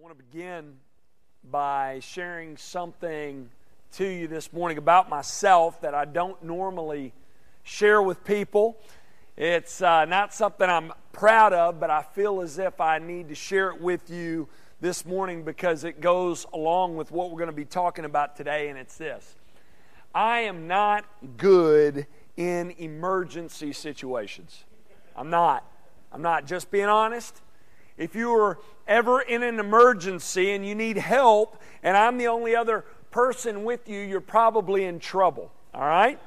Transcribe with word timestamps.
I 0.00 0.02
want 0.02 0.16
to 0.16 0.24
begin 0.24 0.76
by 1.50 2.00
sharing 2.00 2.56
something 2.56 3.50
to 3.92 4.06
you 4.06 4.28
this 4.28 4.50
morning 4.50 4.78
about 4.78 5.10
myself 5.10 5.82
that 5.82 5.94
I 5.94 6.06
don't 6.06 6.42
normally 6.42 7.12
share 7.64 8.00
with 8.00 8.24
people. 8.24 8.78
It's 9.36 9.82
uh, 9.82 10.06
not 10.06 10.32
something 10.32 10.70
I'm 10.70 10.94
proud 11.12 11.52
of, 11.52 11.78
but 11.78 11.90
I 11.90 12.00
feel 12.00 12.40
as 12.40 12.58
if 12.58 12.80
I 12.80 12.98
need 12.98 13.28
to 13.28 13.34
share 13.34 13.68
it 13.72 13.80
with 13.82 14.08
you 14.08 14.48
this 14.80 15.04
morning 15.04 15.42
because 15.42 15.84
it 15.84 16.00
goes 16.00 16.46
along 16.54 16.96
with 16.96 17.12
what 17.12 17.30
we're 17.30 17.38
going 17.38 17.50
to 17.50 17.52
be 17.52 17.66
talking 17.66 18.06
about 18.06 18.36
today, 18.36 18.70
and 18.70 18.78
it's 18.78 18.96
this 18.96 19.34
I 20.14 20.40
am 20.40 20.66
not 20.66 21.04
good 21.36 22.06
in 22.38 22.70
emergency 22.78 23.74
situations. 23.74 24.64
I'm 25.14 25.28
not. 25.28 25.70
I'm 26.10 26.22
not. 26.22 26.46
Just 26.46 26.70
being 26.70 26.86
honest. 26.86 27.42
If 28.00 28.14
you 28.14 28.32
are 28.32 28.58
ever 28.88 29.20
in 29.20 29.42
an 29.42 29.60
emergency 29.60 30.52
and 30.52 30.66
you 30.66 30.74
need 30.74 30.96
help, 30.96 31.60
and 31.82 31.98
I'm 31.98 32.16
the 32.16 32.28
only 32.28 32.56
other 32.56 32.86
person 33.10 33.62
with 33.62 33.90
you, 33.90 34.00
you're 34.00 34.22
probably 34.22 34.84
in 34.84 35.00
trouble. 35.00 35.52
All 35.74 35.82
right? 35.82 36.18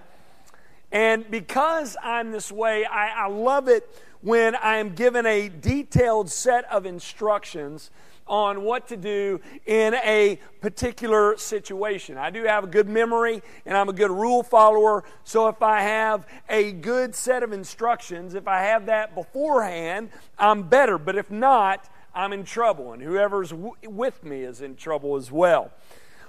And 0.91 1.29
because 1.31 1.97
I'm 2.03 2.31
this 2.31 2.51
way, 2.51 2.85
I, 2.85 3.25
I 3.25 3.27
love 3.27 3.67
it 3.69 3.89
when 4.21 4.55
I 4.55 4.77
am 4.77 4.93
given 4.93 5.25
a 5.25 5.49
detailed 5.49 6.29
set 6.29 6.71
of 6.71 6.85
instructions 6.85 7.89
on 8.27 8.63
what 8.63 8.87
to 8.87 8.97
do 8.97 9.41
in 9.65 9.93
a 9.95 10.39
particular 10.61 11.37
situation. 11.37 12.17
I 12.17 12.29
do 12.29 12.43
have 12.43 12.63
a 12.63 12.67
good 12.67 12.87
memory 12.87 13.41
and 13.65 13.75
I'm 13.75 13.89
a 13.89 13.93
good 13.93 14.11
rule 14.11 14.43
follower, 14.43 15.03
so 15.23 15.47
if 15.47 15.61
I 15.61 15.81
have 15.81 16.25
a 16.49 16.71
good 16.71 17.15
set 17.15 17.43
of 17.43 17.51
instructions, 17.51 18.33
if 18.33 18.47
I 18.47 18.61
have 18.61 18.85
that 18.87 19.15
beforehand, 19.15 20.09
I'm 20.37 20.63
better. 20.63 20.97
But 20.97 21.17
if 21.17 21.29
not, 21.29 21.89
I'm 22.15 22.31
in 22.31 22.43
trouble, 22.43 22.93
and 22.93 23.01
whoever's 23.01 23.49
w- 23.49 23.73
with 23.83 24.23
me 24.23 24.41
is 24.41 24.61
in 24.61 24.75
trouble 24.75 25.15
as 25.15 25.31
well. 25.31 25.71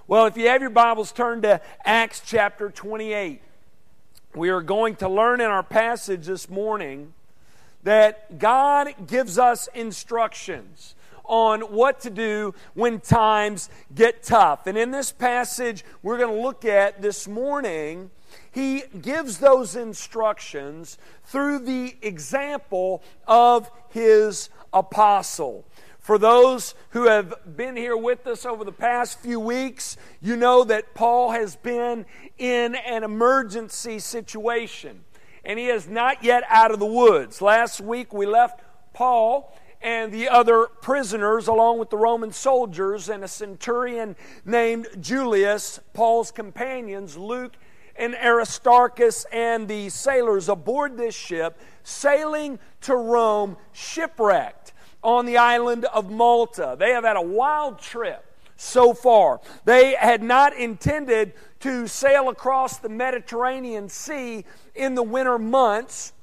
Well, 0.06 0.26
if 0.26 0.36
you 0.36 0.48
have 0.48 0.60
your 0.60 0.70
Bibles, 0.70 1.12
turn 1.12 1.42
to 1.42 1.60
Acts 1.84 2.22
chapter 2.24 2.70
28. 2.70 3.42
We 4.34 4.48
are 4.48 4.62
going 4.62 4.96
to 4.96 5.08
learn 5.08 5.40
in 5.40 5.46
our 5.46 5.62
passage 5.62 6.26
this 6.26 6.48
morning 6.48 7.12
that 7.84 8.38
God 8.38 8.94
gives 9.06 9.38
us 9.38 9.68
instructions 9.74 10.94
on 11.24 11.60
what 11.62 12.00
to 12.00 12.10
do 12.10 12.54
when 12.74 13.00
times 13.00 13.70
get 13.94 14.22
tough. 14.22 14.66
And 14.66 14.76
in 14.76 14.90
this 14.90 15.12
passage 15.12 15.84
we're 16.02 16.18
going 16.18 16.34
to 16.34 16.42
look 16.42 16.64
at 16.64 17.00
this 17.02 17.26
morning, 17.26 18.10
he 18.50 18.84
gives 19.00 19.38
those 19.38 19.76
instructions 19.76 20.98
through 21.24 21.60
the 21.60 21.96
example 22.02 23.02
of 23.26 23.70
his 23.90 24.50
apostle. 24.72 25.64
For 25.98 26.18
those 26.18 26.74
who 26.90 27.08
have 27.08 27.56
been 27.56 27.76
here 27.76 27.96
with 27.96 28.26
us 28.26 28.44
over 28.44 28.62
the 28.62 28.72
past 28.72 29.20
few 29.20 29.40
weeks, 29.40 29.96
you 30.20 30.36
know 30.36 30.62
that 30.64 30.94
Paul 30.94 31.30
has 31.30 31.56
been 31.56 32.04
in 32.36 32.74
an 32.74 33.04
emergency 33.04 33.98
situation 33.98 35.04
and 35.46 35.58
he 35.58 35.66
is 35.66 35.88
not 35.88 36.22
yet 36.22 36.44
out 36.48 36.70
of 36.70 36.78
the 36.78 36.86
woods. 36.86 37.40
Last 37.40 37.80
week 37.80 38.12
we 38.12 38.26
left 38.26 38.60
Paul 38.92 39.56
and 39.84 40.10
the 40.10 40.30
other 40.30 40.66
prisoners, 40.80 41.46
along 41.46 41.78
with 41.78 41.90
the 41.90 41.96
Roman 41.98 42.32
soldiers 42.32 43.10
and 43.10 43.22
a 43.22 43.28
centurion 43.28 44.16
named 44.46 44.88
Julius, 44.98 45.78
Paul's 45.92 46.32
companions, 46.32 47.18
Luke 47.18 47.52
and 47.94 48.14
Aristarchus, 48.14 49.26
and 49.30 49.68
the 49.68 49.90
sailors 49.90 50.48
aboard 50.48 50.96
this 50.96 51.14
ship, 51.14 51.60
sailing 51.82 52.58
to 52.80 52.96
Rome, 52.96 53.58
shipwrecked 53.72 54.72
on 55.02 55.26
the 55.26 55.36
island 55.36 55.84
of 55.84 56.10
Malta. 56.10 56.76
They 56.78 56.92
have 56.92 57.04
had 57.04 57.16
a 57.16 57.22
wild 57.22 57.78
trip 57.78 58.24
so 58.56 58.94
far. 58.94 59.42
They 59.66 59.94
had 59.94 60.22
not 60.22 60.56
intended 60.56 61.34
to 61.60 61.86
sail 61.86 62.30
across 62.30 62.78
the 62.78 62.88
Mediterranean 62.88 63.90
Sea 63.90 64.46
in 64.74 64.94
the 64.94 65.02
winter 65.02 65.38
months. 65.38 66.14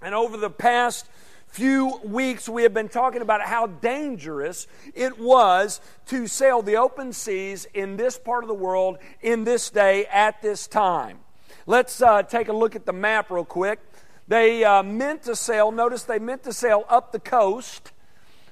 And 0.00 0.14
over 0.14 0.36
the 0.36 0.50
past 0.50 1.08
few 1.54 2.00
weeks, 2.02 2.48
we 2.48 2.64
have 2.64 2.74
been 2.74 2.88
talking 2.88 3.22
about 3.22 3.40
how 3.40 3.68
dangerous 3.68 4.66
it 4.92 5.20
was 5.20 5.80
to 6.04 6.26
sail 6.26 6.62
the 6.62 6.76
open 6.76 7.12
seas 7.12 7.64
in 7.74 7.96
this 7.96 8.18
part 8.18 8.42
of 8.42 8.48
the 8.48 8.54
world 8.54 8.98
in 9.22 9.44
this 9.44 9.70
day 9.70 10.04
at 10.06 10.42
this 10.42 10.66
time. 10.66 11.16
Let's 11.64 12.02
uh, 12.02 12.24
take 12.24 12.48
a 12.48 12.52
look 12.52 12.74
at 12.74 12.86
the 12.86 12.92
map 12.92 13.30
real 13.30 13.44
quick. 13.44 13.78
They 14.26 14.64
uh, 14.64 14.82
meant 14.82 15.22
to 15.22 15.36
sail, 15.36 15.70
notice 15.70 16.02
they 16.02 16.18
meant 16.18 16.42
to 16.42 16.52
sail 16.52 16.84
up 16.88 17.12
the 17.12 17.20
coast 17.20 17.92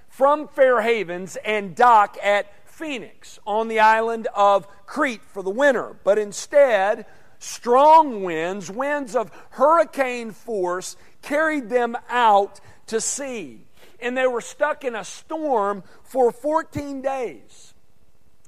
from 0.08 0.46
Fair 0.46 0.80
Havens 0.80 1.36
and 1.44 1.74
dock 1.74 2.16
at 2.22 2.54
Phoenix 2.68 3.40
on 3.44 3.66
the 3.66 3.80
island 3.80 4.28
of 4.32 4.68
Crete 4.86 5.24
for 5.24 5.42
the 5.42 5.50
winter. 5.50 5.96
But 6.04 6.20
instead, 6.20 7.06
strong 7.40 8.22
winds, 8.22 8.70
winds 8.70 9.16
of 9.16 9.32
hurricane 9.50 10.30
force, 10.30 10.96
carried 11.20 11.68
them 11.68 11.96
out 12.08 12.60
to 12.92 13.00
sea. 13.00 13.58
And 14.00 14.16
they 14.16 14.26
were 14.26 14.40
stuck 14.40 14.84
in 14.84 14.94
a 14.94 15.04
storm 15.04 15.82
for 16.04 16.30
14 16.30 17.02
days. 17.02 17.74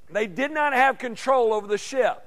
They 0.09 0.27
did 0.27 0.51
not 0.51 0.73
have 0.73 0.97
control 0.97 1.53
over 1.53 1.67
the 1.67 1.77
ship. 1.77 2.21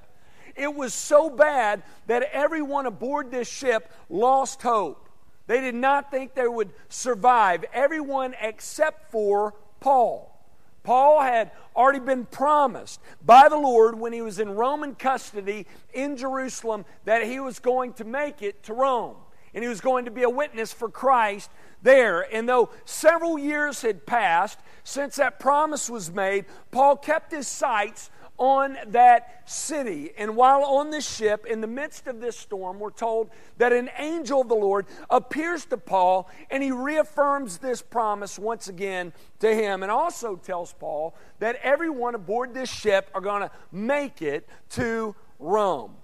It 0.56 0.74
was 0.74 0.92
so 0.92 1.30
bad 1.30 1.82
that 2.08 2.28
everyone 2.32 2.86
aboard 2.86 3.30
this 3.30 3.48
ship 3.48 3.92
lost 4.08 4.62
hope. 4.62 5.08
They 5.46 5.60
did 5.60 5.74
not 5.74 6.10
think 6.10 6.34
they 6.34 6.48
would 6.48 6.70
survive, 6.88 7.64
everyone 7.72 8.34
except 8.40 9.10
for 9.10 9.54
Paul. 9.80 10.34
Paul 10.82 11.22
had 11.22 11.52
already 11.76 12.00
been 12.00 12.26
promised 12.26 13.00
by 13.24 13.48
the 13.48 13.56
Lord 13.56 13.98
when 13.98 14.12
he 14.12 14.22
was 14.22 14.38
in 14.38 14.50
Roman 14.50 14.94
custody 14.94 15.66
in 15.92 16.16
Jerusalem 16.16 16.84
that 17.04 17.24
he 17.24 17.40
was 17.40 17.58
going 17.58 17.92
to 17.94 18.04
make 18.04 18.42
it 18.42 18.64
to 18.64 18.72
Rome 18.72 19.16
and 19.54 19.62
he 19.62 19.68
was 19.68 19.80
going 19.80 20.04
to 20.04 20.10
be 20.10 20.22
a 20.22 20.30
witness 20.30 20.72
for 20.72 20.88
Christ 20.88 21.50
there. 21.82 22.26
And 22.34 22.48
though 22.48 22.70
several 22.84 23.38
years 23.38 23.82
had 23.82 24.06
passed 24.06 24.58
since 24.84 25.16
that 25.16 25.40
promise 25.40 25.88
was 25.90 26.10
made, 26.10 26.46
Paul 26.70 26.96
kept 26.96 27.32
his 27.32 27.46
sights 27.46 28.10
on 28.38 28.78
that 28.86 29.42
city. 29.50 30.12
And 30.16 30.36
while 30.36 30.62
on 30.62 30.90
this 30.90 31.08
ship, 31.08 31.44
in 31.44 31.60
the 31.60 31.66
midst 31.66 32.06
of 32.06 32.20
this 32.20 32.38
storm, 32.38 32.78
we're 32.78 32.90
told 32.90 33.30
that 33.58 33.72
an 33.72 33.90
angel 33.98 34.40
of 34.40 34.48
the 34.48 34.54
Lord 34.54 34.86
appears 35.10 35.66
to 35.66 35.76
Paul 35.76 36.30
and 36.50 36.62
he 36.62 36.70
reaffirms 36.70 37.58
this 37.58 37.82
promise 37.82 38.38
once 38.38 38.68
again 38.68 39.12
to 39.40 39.52
him 39.52 39.82
and 39.82 39.90
also 39.90 40.36
tells 40.36 40.72
Paul 40.72 41.14
that 41.40 41.56
everyone 41.62 42.14
aboard 42.14 42.54
this 42.54 42.70
ship 42.70 43.10
are 43.12 43.20
going 43.20 43.42
to 43.42 43.50
make 43.72 44.22
it 44.22 44.48
to 44.70 45.16
Rome. 45.40 45.96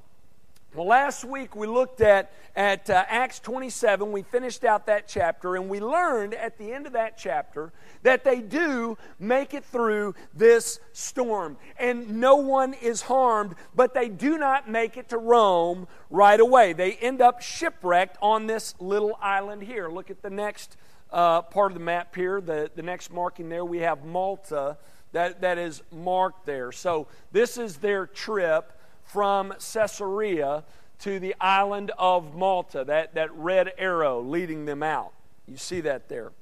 Well, 0.74 0.88
last 0.88 1.24
week 1.24 1.54
we 1.54 1.68
looked 1.68 2.00
at, 2.00 2.32
at 2.56 2.90
uh, 2.90 3.04
Acts 3.08 3.38
27. 3.38 4.10
We 4.10 4.22
finished 4.22 4.64
out 4.64 4.86
that 4.86 5.06
chapter, 5.06 5.54
and 5.54 5.68
we 5.68 5.78
learned 5.78 6.34
at 6.34 6.58
the 6.58 6.72
end 6.72 6.88
of 6.88 6.94
that 6.94 7.16
chapter 7.16 7.72
that 8.02 8.24
they 8.24 8.40
do 8.40 8.98
make 9.20 9.54
it 9.54 9.64
through 9.64 10.16
this 10.34 10.80
storm. 10.92 11.58
And 11.78 12.18
no 12.18 12.34
one 12.34 12.74
is 12.74 13.02
harmed, 13.02 13.54
but 13.76 13.94
they 13.94 14.08
do 14.08 14.36
not 14.36 14.68
make 14.68 14.96
it 14.96 15.10
to 15.10 15.18
Rome 15.18 15.86
right 16.10 16.40
away. 16.40 16.72
They 16.72 16.94
end 16.94 17.20
up 17.20 17.40
shipwrecked 17.40 18.18
on 18.20 18.48
this 18.48 18.74
little 18.80 19.16
island 19.22 19.62
here. 19.62 19.88
Look 19.88 20.10
at 20.10 20.22
the 20.22 20.30
next 20.30 20.76
uh, 21.12 21.42
part 21.42 21.70
of 21.70 21.78
the 21.78 21.84
map 21.84 22.16
here, 22.16 22.40
the, 22.40 22.68
the 22.74 22.82
next 22.82 23.12
marking 23.12 23.48
there. 23.48 23.64
We 23.64 23.78
have 23.78 24.04
Malta 24.04 24.76
that, 25.14 25.42
that 25.42 25.58
is 25.58 25.82
marked 25.92 26.44
there. 26.44 26.72
So 26.72 27.06
this 27.30 27.56
is 27.56 27.76
their 27.76 28.06
trip 28.06 28.72
from 29.04 29.54
Caesarea 29.72 30.64
to 31.00 31.18
the 31.18 31.34
island 31.40 31.90
of 31.98 32.34
Malta, 32.34 32.84
that, 32.84 33.14
that 33.14 33.34
red 33.34 33.72
arrow 33.78 34.20
leading 34.20 34.64
them 34.64 34.82
out. 34.82 35.12
You 35.46 35.56
see 35.56 35.80
that 35.82 36.08
there. 36.08 36.32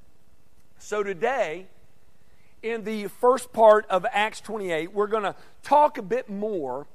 So 0.78 1.02
today, 1.02 1.66
in 2.62 2.84
the 2.84 3.08
first 3.08 3.52
part 3.52 3.86
of 3.88 4.06
Acts 4.12 4.40
28, 4.40 4.92
we're 4.92 5.06
going 5.06 5.24
to 5.24 5.34
talk 5.62 5.98
a 5.98 6.02
bit 6.02 6.28
more 6.28 6.86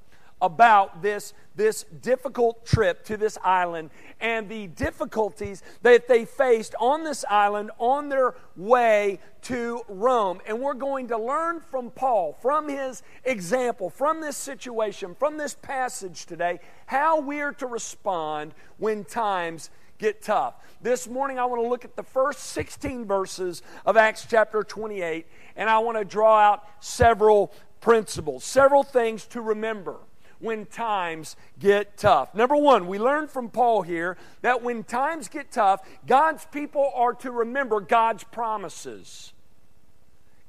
about 0.41 1.01
this, 1.01 1.33
this 1.55 1.83
difficult 2.01 2.65
trip 2.65 3.03
to 3.05 3.17
this 3.17 3.37
island 3.43 3.89
and 4.19 4.49
the 4.49 4.67
difficulties 4.67 5.63
that 5.81 6.07
they 6.07 6.25
faced 6.25 6.75
on 6.79 7.03
this 7.03 7.25
island 7.29 7.71
on 7.79 8.09
their 8.09 8.35
way 8.55 9.19
to 9.43 9.81
Rome. 9.87 10.39
And 10.45 10.59
we're 10.59 10.73
going 10.73 11.07
to 11.07 11.17
learn 11.17 11.59
from 11.59 11.89
Paul, 11.89 12.37
from 12.41 12.69
his 12.69 13.03
example, 13.23 13.89
from 13.89 14.21
this 14.21 14.37
situation, 14.37 15.15
from 15.15 15.37
this 15.37 15.55
passage 15.55 16.25
today, 16.25 16.59
how 16.85 17.19
we're 17.19 17.53
to 17.53 17.67
respond 17.67 18.53
when 18.77 19.03
times 19.03 19.69
get 19.97 20.21
tough. 20.21 20.55
This 20.81 21.07
morning, 21.07 21.39
I 21.39 21.45
want 21.45 21.61
to 21.63 21.67
look 21.67 21.83
at 21.83 21.95
the 21.95 22.03
first 22.03 22.41
16 22.51 23.05
verses 23.05 23.63
of 23.83 23.97
Acts 23.97 24.27
chapter 24.29 24.63
28, 24.63 25.25
and 25.55 25.69
I 25.69 25.79
want 25.79 25.97
to 25.97 26.05
draw 26.05 26.37
out 26.37 26.63
several 26.79 27.51
principles, 27.81 28.43
several 28.43 28.83
things 28.83 29.25
to 29.27 29.41
remember 29.41 29.97
when 30.39 30.65
times 30.65 31.35
get 31.59 31.97
tough. 31.97 32.33
Number 32.35 32.55
one, 32.55 32.87
we 32.87 32.99
learn 32.99 33.27
from 33.27 33.49
Paul 33.49 33.81
here 33.81 34.17
that 34.41 34.61
when 34.61 34.83
times 34.83 35.27
get 35.27 35.51
tough, 35.51 35.81
God's 36.05 36.45
people 36.45 36.91
are 36.95 37.13
to 37.15 37.31
remember 37.31 37.79
God's 37.79 38.23
promises. 38.23 39.33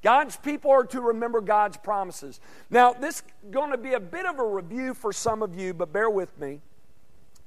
God's 0.03 0.37
people 0.37 0.71
are 0.71 0.85
to 0.85 1.01
remember 1.01 1.41
God's 1.41 1.77
promises. 1.77 2.41
Now, 2.71 2.93
this 2.93 3.17
is 3.17 3.23
going 3.51 3.73
to 3.73 3.79
be 3.79 3.95
a 3.95 4.01
bit 4.01 4.27
of 4.27 4.39
a 4.39 4.47
review 4.47 4.95
for 4.95 5.13
some 5.13 5.43
of 5.43 5.59
you, 5.59 5.75
but 5.75 5.93
bear 5.93 6.09
with 6.09 6.39
me. 6.39 6.61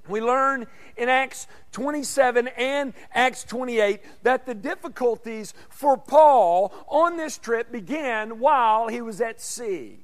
We 0.08 0.20
learn 0.20 0.68
in 0.98 1.10
Acts 1.10 1.48
27 1.72 2.48
and 2.50 2.94
Acts 3.14 3.44
28 3.44 4.02
that 4.24 4.46
the 4.46 4.56
difficulties 4.56 5.54
for 5.70 5.96
Paul 5.96 6.74
on 6.88 7.18
this 7.18 7.38
trip 7.38 7.72
began 7.72 8.40
while 8.40 8.88
he 8.88 9.02
was 9.02 9.22
at 9.22 9.40
sea. 9.40 10.00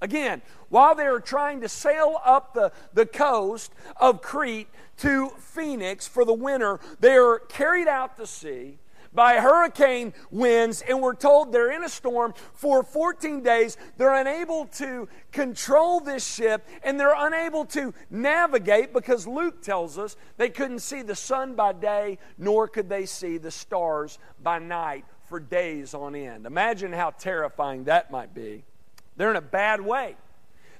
Again, 0.00 0.42
while 0.68 0.94
they 0.94 1.08
were 1.08 1.20
trying 1.20 1.60
to 1.62 1.68
sail 1.68 2.20
up 2.24 2.54
the, 2.54 2.72
the 2.94 3.06
coast 3.06 3.72
of 3.96 4.22
Crete 4.22 4.68
to 4.98 5.30
Phoenix 5.38 6.06
for 6.06 6.24
the 6.24 6.34
winter, 6.34 6.78
they 7.00 7.16
are 7.16 7.40
carried 7.40 7.88
out 7.88 8.16
to 8.16 8.26
sea 8.26 8.78
by 9.12 9.40
hurricane 9.40 10.12
winds, 10.30 10.82
and 10.82 11.00
we're 11.00 11.14
told 11.14 11.50
they're 11.50 11.72
in 11.72 11.82
a 11.82 11.88
storm 11.88 12.34
for 12.52 12.82
14 12.82 13.42
days. 13.42 13.76
They're 13.96 14.14
unable 14.14 14.66
to 14.76 15.08
control 15.32 16.00
this 16.00 16.24
ship, 16.24 16.66
and 16.82 17.00
they're 17.00 17.14
unable 17.16 17.64
to 17.66 17.94
navigate 18.10 18.92
because 18.92 19.26
Luke 19.26 19.62
tells 19.62 19.98
us 19.98 20.16
they 20.36 20.50
couldn't 20.50 20.80
see 20.80 21.02
the 21.02 21.16
sun 21.16 21.54
by 21.54 21.72
day, 21.72 22.18
nor 22.36 22.68
could 22.68 22.88
they 22.88 23.06
see 23.06 23.38
the 23.38 23.50
stars 23.50 24.18
by 24.42 24.58
night 24.58 25.04
for 25.24 25.40
days 25.40 25.94
on 25.94 26.14
end. 26.14 26.46
Imagine 26.46 26.92
how 26.92 27.10
terrifying 27.10 27.84
that 27.84 28.10
might 28.10 28.34
be. 28.34 28.64
They're 29.18 29.30
in 29.30 29.36
a 29.36 29.42
bad 29.42 29.82
way. 29.82 30.16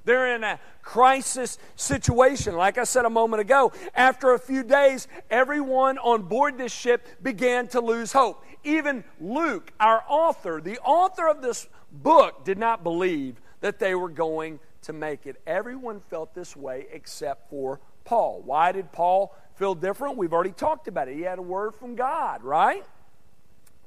They're 0.04 0.34
in 0.34 0.42
a 0.42 0.58
crisis 0.80 1.58
situation. 1.76 2.56
Like 2.56 2.78
I 2.78 2.84
said 2.84 3.04
a 3.04 3.10
moment 3.10 3.42
ago, 3.42 3.72
after 3.94 4.32
a 4.32 4.38
few 4.38 4.62
days, 4.62 5.06
everyone 5.30 5.98
on 5.98 6.22
board 6.22 6.56
this 6.56 6.72
ship 6.72 7.06
began 7.22 7.68
to 7.68 7.80
lose 7.80 8.12
hope. 8.12 8.42
Even 8.64 9.04
Luke, 9.20 9.70
our 9.78 10.02
author, 10.08 10.62
the 10.62 10.78
author 10.78 11.28
of 11.28 11.42
this 11.42 11.68
book, 11.92 12.44
did 12.44 12.56
not 12.56 12.82
believe 12.82 13.40
that 13.60 13.78
they 13.78 13.94
were 13.94 14.08
going 14.08 14.60
to 14.82 14.92
make 14.92 15.26
it. 15.26 15.40
Everyone 15.46 16.00
felt 16.08 16.34
this 16.34 16.56
way 16.56 16.86
except 16.90 17.50
for 17.50 17.80
Paul. 18.04 18.40
Why 18.44 18.72
did 18.72 18.90
Paul 18.92 19.36
feel 19.56 19.74
different? 19.74 20.16
We've 20.16 20.32
already 20.32 20.52
talked 20.52 20.88
about 20.88 21.08
it. 21.08 21.16
He 21.16 21.22
had 21.22 21.38
a 21.38 21.42
word 21.42 21.74
from 21.74 21.96
God, 21.96 22.42
right? 22.42 22.84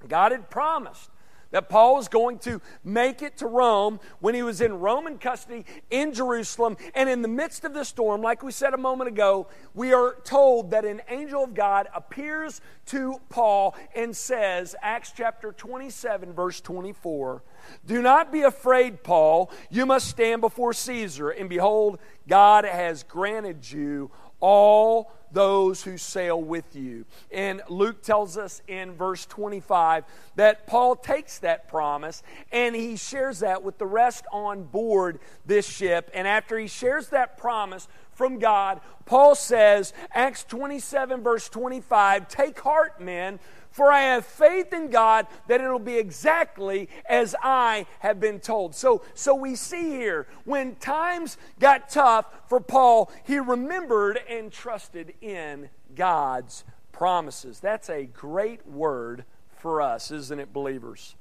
God 0.07 0.31
had 0.31 0.49
promised 0.49 1.09
that 1.51 1.69
Paul 1.69 1.95
was 1.95 2.07
going 2.07 2.39
to 2.39 2.61
make 2.83 3.21
it 3.21 3.37
to 3.37 3.47
Rome 3.47 3.99
when 4.19 4.33
he 4.33 4.43
was 4.43 4.61
in 4.61 4.79
Roman 4.79 5.17
custody 5.17 5.65
in 5.89 6.13
Jerusalem. 6.13 6.77
And 6.95 7.09
in 7.09 7.21
the 7.21 7.27
midst 7.27 7.63
of 7.63 7.73
the 7.73 7.83
storm, 7.83 8.21
like 8.21 8.41
we 8.41 8.51
said 8.51 8.73
a 8.73 8.77
moment 8.77 9.09
ago, 9.09 9.47
we 9.73 9.93
are 9.93 10.15
told 10.23 10.71
that 10.71 10.85
an 10.85 11.01
angel 11.09 11.43
of 11.43 11.53
God 11.53 11.87
appears 11.93 12.61
to 12.87 13.19
Paul 13.29 13.75
and 13.95 14.15
says, 14.15 14.75
Acts 14.81 15.13
chapter 15.15 15.51
27, 15.51 16.33
verse 16.33 16.61
24, 16.61 17.43
Do 17.85 18.01
not 18.01 18.31
be 18.31 18.41
afraid, 18.41 19.03
Paul. 19.03 19.51
You 19.69 19.85
must 19.85 20.07
stand 20.07 20.41
before 20.41 20.73
Caesar. 20.73 21.29
And 21.29 21.49
behold, 21.49 21.99
God 22.27 22.65
has 22.65 23.03
granted 23.03 23.69
you 23.69 24.11
all 24.39 25.11
those 25.33 25.83
who 25.83 25.97
sail 25.97 26.41
with 26.41 26.75
you. 26.75 27.05
And 27.31 27.61
Luke 27.69 28.01
tells 28.01 28.37
us 28.37 28.61
in 28.67 28.93
verse 28.93 29.25
25 29.25 30.03
that 30.35 30.67
Paul 30.67 30.95
takes 30.95 31.39
that 31.39 31.67
promise 31.67 32.23
and 32.51 32.75
he 32.75 32.95
shares 32.97 33.39
that 33.39 33.63
with 33.63 33.77
the 33.77 33.85
rest 33.85 34.25
on 34.31 34.63
board 34.63 35.19
this 35.45 35.67
ship. 35.67 36.09
And 36.13 36.27
after 36.27 36.57
he 36.57 36.67
shares 36.67 37.09
that 37.09 37.37
promise 37.37 37.87
from 38.21 38.37
God, 38.37 38.81
Paul 39.05 39.33
says, 39.33 39.93
Acts 40.13 40.43
27, 40.43 41.23
verse 41.23 41.49
25, 41.49 42.27
Take 42.27 42.59
heart, 42.59 43.01
men 43.01 43.39
for 43.71 43.91
I 43.91 44.01
have 44.01 44.27
faith 44.27 44.73
in 44.73 44.91
God 44.91 45.25
that 45.47 45.59
it'll 45.59 45.79
be 45.79 45.97
exactly 45.97 46.87
as 47.09 47.35
I 47.41 47.87
have 48.01 48.19
been 48.19 48.39
told. 48.39 48.75
So, 48.75 49.01
so 49.15 49.33
we 49.33 49.55
see 49.55 49.89
here, 49.89 50.27
when 50.43 50.75
times 50.75 51.39
got 51.57 51.89
tough 51.89 52.27
for 52.47 52.59
Paul, 52.59 53.11
he 53.23 53.39
remembered 53.39 54.19
and 54.29 54.51
trusted 54.51 55.15
in 55.19 55.69
God's 55.95 56.63
promises. 56.91 57.59
That's 57.59 57.89
a 57.89 58.05
great 58.05 58.67
word 58.67 59.25
for 59.57 59.81
us, 59.81 60.11
isn't 60.11 60.39
it, 60.39 60.53
believers? 60.53 61.15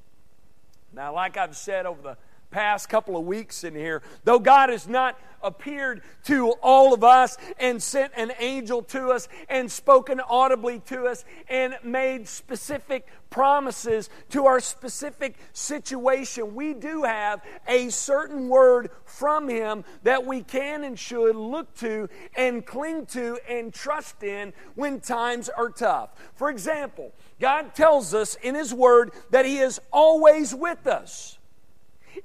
Now, 0.92 1.14
like 1.14 1.38
I've 1.38 1.56
said 1.56 1.86
over 1.86 2.02
the 2.02 2.16
past 2.50 2.88
couple 2.88 3.16
of 3.16 3.24
weeks 3.24 3.64
in 3.64 3.74
here, 3.74 4.02
though 4.24 4.38
God 4.38 4.70
has 4.70 4.88
not 4.88 5.18
appeared 5.42 6.02
to 6.24 6.50
all 6.62 6.92
of 6.92 7.02
us 7.02 7.36
and 7.58 7.82
sent 7.82 8.12
an 8.16 8.32
angel 8.38 8.82
to 8.82 9.08
us 9.08 9.28
and 9.48 9.70
spoken 9.70 10.20
audibly 10.20 10.80
to 10.80 11.06
us 11.06 11.24
and 11.48 11.76
made 11.82 12.28
specific 12.28 13.06
promises 13.30 14.10
to 14.28 14.46
our 14.46 14.60
specific 14.60 15.36
situation, 15.52 16.54
we 16.54 16.74
do 16.74 17.04
have 17.04 17.42
a 17.68 17.88
certain 17.88 18.48
word 18.48 18.90
from 19.04 19.48
Him 19.48 19.84
that 20.02 20.26
we 20.26 20.42
can 20.42 20.84
and 20.84 20.98
should 20.98 21.36
look 21.36 21.74
to 21.76 22.08
and 22.36 22.66
cling 22.66 23.06
to 23.06 23.38
and 23.48 23.72
trust 23.72 24.22
in 24.22 24.52
when 24.74 25.00
times 25.00 25.48
are 25.48 25.70
tough. 25.70 26.10
For 26.34 26.50
example, 26.50 27.12
God 27.40 27.74
tells 27.74 28.12
us 28.14 28.34
in 28.42 28.54
His 28.54 28.74
Word 28.74 29.12
that 29.30 29.46
He 29.46 29.58
is 29.58 29.80
always 29.92 30.54
with 30.54 30.86
us. 30.86 31.38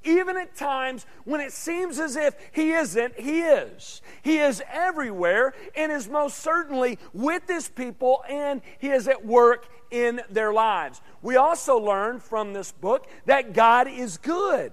Even 0.04 0.38
at 0.38 0.56
times 0.56 1.06
when 1.24 1.42
it 1.42 1.52
seems 1.52 2.00
as 2.00 2.16
if 2.16 2.36
He 2.52 2.72
isn't, 2.74 3.20
He 3.20 3.42
is. 3.42 4.02
He 4.22 4.38
is 4.38 4.62
everywhere 4.72 5.54
and 5.76 5.92
is 5.92 6.08
most 6.08 6.40
certainly 6.40 7.00
with 7.14 7.44
His 7.48 7.70
people 7.70 8.24
and 8.30 8.62
He 8.80 8.90
is 8.90 9.08
at 9.08 9.26
work 9.26 9.68
in 9.92 10.22
their 10.30 10.54
lives. 10.54 11.02
We 11.22 11.36
also 11.36 11.78
learn 11.78 12.20
from 12.20 12.54
this 12.54 12.72
book 12.72 13.08
that 13.26 13.54
God 13.54 13.88
is 13.88 14.18
good. 14.18 14.72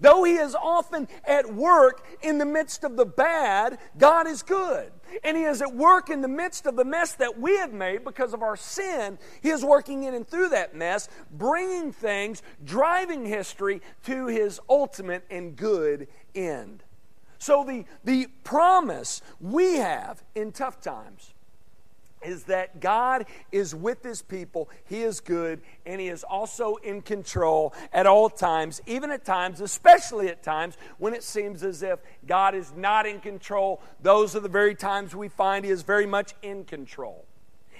Though 0.00 0.24
He 0.24 0.34
is 0.34 0.54
often 0.54 1.08
at 1.24 1.52
work 1.52 2.06
in 2.22 2.38
the 2.38 2.46
midst 2.46 2.84
of 2.84 2.96
the 2.96 3.06
bad, 3.06 3.78
God 3.98 4.26
is 4.26 4.42
good. 4.42 4.92
And 5.22 5.36
He 5.36 5.44
is 5.44 5.62
at 5.62 5.74
work 5.74 6.10
in 6.10 6.22
the 6.22 6.28
midst 6.28 6.66
of 6.66 6.76
the 6.76 6.84
mess 6.84 7.14
that 7.14 7.38
we 7.38 7.56
have 7.58 7.72
made 7.72 8.04
because 8.04 8.34
of 8.34 8.42
our 8.42 8.56
sin. 8.56 9.18
He 9.42 9.50
is 9.50 9.64
working 9.64 10.04
in 10.04 10.14
and 10.14 10.26
through 10.26 10.50
that 10.50 10.74
mess, 10.74 11.08
bringing 11.30 11.92
things, 11.92 12.42
driving 12.64 13.26
history 13.26 13.82
to 14.04 14.26
His 14.26 14.60
ultimate 14.68 15.24
and 15.30 15.56
good 15.56 16.08
end. 16.34 16.82
So, 17.38 17.62
the, 17.62 17.84
the 18.04 18.28
promise 18.42 19.20
we 19.38 19.74
have 19.76 20.24
in 20.34 20.50
tough 20.50 20.80
times 20.80 21.33
is 22.24 22.44
that 22.44 22.80
God 22.80 23.26
is 23.52 23.74
with 23.74 24.02
his 24.02 24.22
people. 24.22 24.68
He 24.84 25.02
is 25.02 25.20
good, 25.20 25.60
and 25.86 26.00
he 26.00 26.08
is 26.08 26.24
also 26.24 26.76
in 26.76 27.02
control 27.02 27.74
at 27.92 28.06
all 28.06 28.28
times, 28.28 28.80
even 28.86 29.10
at 29.10 29.24
times, 29.24 29.60
especially 29.60 30.28
at 30.28 30.42
times 30.42 30.76
when 30.98 31.14
it 31.14 31.22
seems 31.22 31.62
as 31.62 31.82
if 31.82 31.98
God 32.26 32.54
is 32.54 32.72
not 32.76 33.06
in 33.06 33.20
control. 33.20 33.82
Those 34.00 34.34
are 34.36 34.40
the 34.40 34.48
very 34.48 34.74
times 34.74 35.14
we 35.14 35.28
find 35.28 35.64
he 35.64 35.70
is 35.70 35.82
very 35.82 36.06
much 36.06 36.34
in 36.42 36.64
control. 36.64 37.26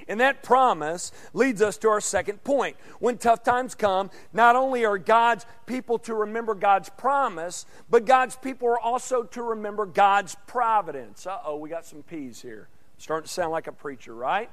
And 0.08 0.20
that 0.20 0.42
promise 0.42 1.12
leads 1.32 1.62
us 1.62 1.78
to 1.78 1.88
our 1.88 2.00
second 2.00 2.44
point. 2.44 2.76
When 2.98 3.16
tough 3.16 3.42
times 3.42 3.74
come, 3.74 4.10
not 4.32 4.56
only 4.56 4.84
are 4.84 4.98
God's 4.98 5.46
people 5.66 5.98
to 6.00 6.14
remember 6.14 6.54
God's 6.54 6.90
promise, 6.90 7.66
but 7.88 8.04
God's 8.04 8.36
people 8.36 8.68
are 8.68 8.78
also 8.78 9.22
to 9.22 9.42
remember 9.42 9.86
God's 9.86 10.36
providence. 10.46 11.26
Uh 11.26 11.38
oh, 11.44 11.56
we 11.56 11.68
got 11.68 11.86
some 11.86 12.02
P's 12.02 12.42
here. 12.42 12.68
Starting 13.04 13.26
to 13.26 13.30
sound 13.30 13.52
like 13.52 13.66
a 13.66 13.72
preacher, 13.72 14.14
right? 14.14 14.50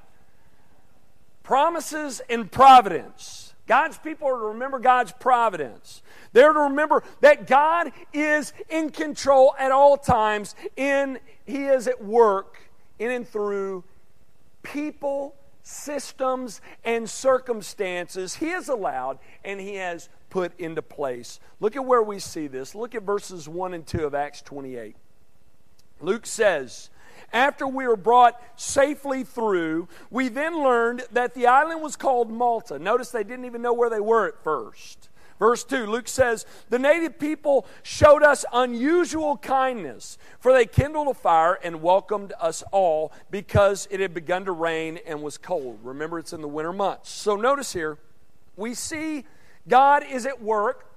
Promises 1.41 2.21
and 2.29 2.51
providence. 2.51 3.53
God's 3.65 3.97
people 3.97 4.27
are 4.27 4.37
to 4.39 4.47
remember 4.47 4.77
God's 4.77 5.13
providence. 5.13 6.03
They're 6.33 6.51
to 6.51 6.59
remember 6.59 7.01
that 7.21 7.47
God 7.47 7.93
is 8.11 8.51
in 8.67 8.89
control 8.89 9.55
at 9.57 9.71
all 9.71 9.95
times, 9.95 10.53
in 10.75 11.19
He 11.45 11.63
is 11.63 11.87
at 11.87 12.03
work 12.03 12.57
in 12.99 13.11
and 13.11 13.25
through 13.25 13.85
people, 14.63 15.33
systems, 15.63 16.59
and 16.83 17.09
circumstances 17.09 18.35
He 18.35 18.47
has 18.47 18.67
allowed 18.67 19.19
and 19.45 19.61
He 19.61 19.75
has 19.75 20.09
put 20.29 20.59
into 20.59 20.81
place. 20.81 21.39
Look 21.61 21.77
at 21.77 21.85
where 21.85 22.03
we 22.03 22.19
see 22.19 22.47
this. 22.47 22.75
Look 22.75 22.95
at 22.95 23.03
verses 23.03 23.47
1 23.47 23.73
and 23.73 23.87
2 23.87 24.05
of 24.05 24.13
Acts 24.13 24.41
28. 24.41 24.97
Luke 26.01 26.25
says, 26.25 26.89
after 27.33 27.67
we 27.67 27.87
were 27.87 27.95
brought 27.95 28.41
safely 28.55 29.23
through, 29.23 29.87
we 30.09 30.27
then 30.27 30.63
learned 30.63 31.03
that 31.11 31.33
the 31.33 31.47
island 31.47 31.81
was 31.81 31.95
called 31.95 32.31
Malta. 32.31 32.79
Notice 32.79 33.11
they 33.11 33.23
didn't 33.23 33.45
even 33.45 33.61
know 33.61 33.73
where 33.73 33.89
they 33.89 33.99
were 33.99 34.27
at 34.27 34.43
first. 34.43 35.09
Verse 35.41 35.63
2, 35.63 35.87
Luke 35.87 36.07
says, 36.07 36.45
The 36.69 36.77
native 36.77 37.17
people 37.17 37.65
showed 37.81 38.21
us 38.21 38.45
unusual 38.53 39.37
kindness, 39.37 40.19
for 40.39 40.53
they 40.53 40.67
kindled 40.67 41.07
a 41.07 41.15
fire 41.15 41.57
and 41.63 41.81
welcomed 41.81 42.31
us 42.39 42.63
all 42.71 43.11
because 43.31 43.87
it 43.89 43.99
had 43.99 44.13
begun 44.13 44.45
to 44.45 44.51
rain 44.51 44.99
and 45.07 45.23
was 45.23 45.39
cold. 45.39 45.79
Remember, 45.81 46.19
it's 46.19 46.31
in 46.31 46.41
the 46.41 46.47
winter 46.47 46.71
months. 46.71 47.09
So 47.09 47.35
notice 47.35 47.73
here, 47.73 47.97
we 48.55 48.75
see 48.75 49.25
God 49.67 50.03
is 50.03 50.27
at 50.27 50.43
work 50.43 50.90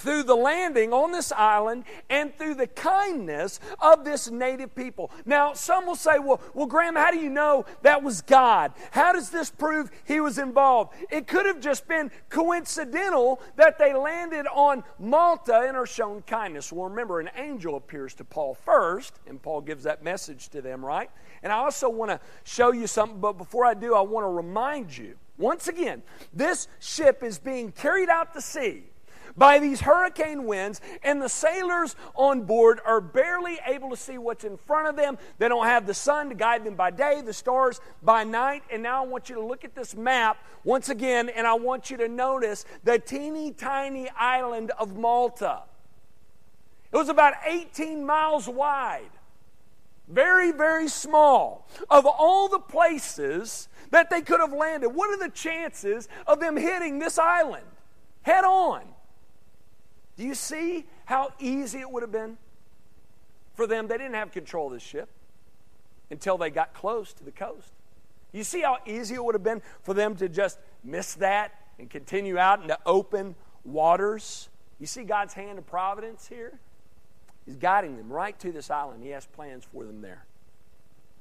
through 0.00 0.22
the 0.22 0.34
landing 0.34 0.92
on 0.92 1.12
this 1.12 1.30
island 1.32 1.84
and 2.08 2.34
through 2.36 2.54
the 2.54 2.66
kindness 2.66 3.60
of 3.78 4.04
this 4.04 4.30
native 4.30 4.74
people. 4.74 5.10
Now, 5.26 5.52
some 5.52 5.86
will 5.86 5.96
say, 5.96 6.18
well, 6.18 6.40
well, 6.54 6.66
Graham, 6.66 6.96
how 6.96 7.10
do 7.10 7.18
you 7.18 7.30
know 7.30 7.66
that 7.82 8.02
was 8.02 8.22
God? 8.22 8.72
How 8.90 9.12
does 9.12 9.30
this 9.30 9.50
prove 9.50 9.90
he 10.04 10.20
was 10.20 10.38
involved? 10.38 10.94
It 11.10 11.26
could 11.26 11.46
have 11.46 11.60
just 11.60 11.86
been 11.86 12.10
coincidental 12.28 13.40
that 13.56 13.78
they 13.78 13.94
landed 13.94 14.46
on 14.46 14.84
Malta 14.98 15.64
and 15.66 15.76
are 15.76 15.86
shown 15.86 16.22
kindness. 16.22 16.72
Well, 16.72 16.88
remember, 16.88 17.20
an 17.20 17.30
angel 17.36 17.76
appears 17.76 18.14
to 18.14 18.24
Paul 18.24 18.54
first, 18.54 19.18
and 19.26 19.40
Paul 19.40 19.60
gives 19.60 19.84
that 19.84 20.02
message 20.02 20.48
to 20.50 20.62
them, 20.62 20.84
right? 20.84 21.10
And 21.42 21.52
I 21.52 21.56
also 21.56 21.88
want 21.88 22.10
to 22.10 22.20
show 22.44 22.72
you 22.72 22.86
something, 22.86 23.20
but 23.20 23.34
before 23.34 23.64
I 23.64 23.74
do, 23.74 23.94
I 23.94 24.00
want 24.00 24.24
to 24.24 24.28
remind 24.28 24.96
you 24.96 25.16
once 25.40 25.68
again, 25.68 26.02
this 26.34 26.68
ship 26.80 27.22
is 27.22 27.38
being 27.38 27.72
carried 27.72 28.10
out 28.10 28.34
to 28.34 28.42
sea 28.42 28.84
by 29.36 29.58
these 29.58 29.80
hurricane 29.80 30.44
winds, 30.44 30.80
and 31.02 31.20
the 31.20 31.28
sailors 31.28 31.96
on 32.14 32.42
board 32.42 32.80
are 32.84 33.00
barely 33.00 33.58
able 33.66 33.90
to 33.90 33.96
see 33.96 34.18
what's 34.18 34.44
in 34.44 34.56
front 34.56 34.88
of 34.88 34.96
them. 34.96 35.18
They 35.38 35.48
don't 35.48 35.66
have 35.66 35.86
the 35.86 35.94
sun 35.94 36.28
to 36.28 36.34
guide 36.34 36.64
them 36.64 36.74
by 36.74 36.90
day, 36.90 37.20
the 37.20 37.32
stars 37.32 37.80
by 38.02 38.24
night. 38.24 38.62
And 38.70 38.82
now 38.82 39.02
I 39.02 39.06
want 39.06 39.28
you 39.28 39.34
to 39.36 39.44
look 39.44 39.64
at 39.64 39.74
this 39.74 39.94
map 39.94 40.44
once 40.64 40.88
again, 40.88 41.28
and 41.28 41.46
I 41.46 41.54
want 41.54 41.90
you 41.90 41.96
to 41.98 42.08
notice 42.08 42.64
the 42.84 42.98
teeny 42.98 43.52
tiny 43.52 44.08
island 44.10 44.72
of 44.78 44.96
Malta. 44.96 45.62
It 46.92 46.96
was 46.96 47.08
about 47.08 47.34
18 47.46 48.04
miles 48.04 48.48
wide. 48.48 49.10
Very, 50.08 50.50
very 50.50 50.88
small. 50.88 51.68
Of 51.88 52.04
all 52.04 52.48
the 52.48 52.58
places 52.58 53.68
that 53.90 54.10
they 54.10 54.22
could 54.22 54.40
have 54.40 54.52
landed, 54.52 54.88
what 54.88 55.08
are 55.10 55.18
the 55.18 55.32
chances 55.32 56.08
of 56.26 56.40
them 56.40 56.56
hitting 56.56 56.98
this 56.98 57.18
island 57.18 57.66
head 58.22 58.44
on? 58.44 58.82
Do 60.16 60.24
you 60.24 60.34
see 60.34 60.86
how 61.06 61.32
easy 61.38 61.80
it 61.80 61.90
would 61.90 62.02
have 62.02 62.12
been 62.12 62.36
for 63.54 63.66
them? 63.66 63.88
They 63.88 63.98
didn't 63.98 64.14
have 64.14 64.32
control 64.32 64.66
of 64.66 64.74
this 64.74 64.82
ship 64.82 65.08
until 66.10 66.36
they 66.36 66.50
got 66.50 66.74
close 66.74 67.12
to 67.14 67.24
the 67.24 67.30
coast. 67.30 67.72
You 68.32 68.44
see 68.44 68.60
how 68.60 68.78
easy 68.86 69.14
it 69.14 69.24
would 69.24 69.34
have 69.34 69.42
been 69.42 69.62
for 69.82 69.94
them 69.94 70.16
to 70.16 70.28
just 70.28 70.58
miss 70.84 71.14
that 71.14 71.52
and 71.78 71.88
continue 71.88 72.38
out 72.38 72.62
into 72.62 72.78
open 72.86 73.34
waters? 73.64 74.48
You 74.78 74.86
see 74.86 75.04
God's 75.04 75.34
hand 75.34 75.58
of 75.58 75.66
providence 75.66 76.28
here? 76.28 76.58
He's 77.46 77.56
guiding 77.56 77.96
them 77.96 78.12
right 78.12 78.38
to 78.40 78.52
this 78.52 78.70
island. 78.70 79.02
He 79.02 79.10
has 79.10 79.26
plans 79.26 79.64
for 79.64 79.84
them 79.84 80.00
there. 80.00 80.24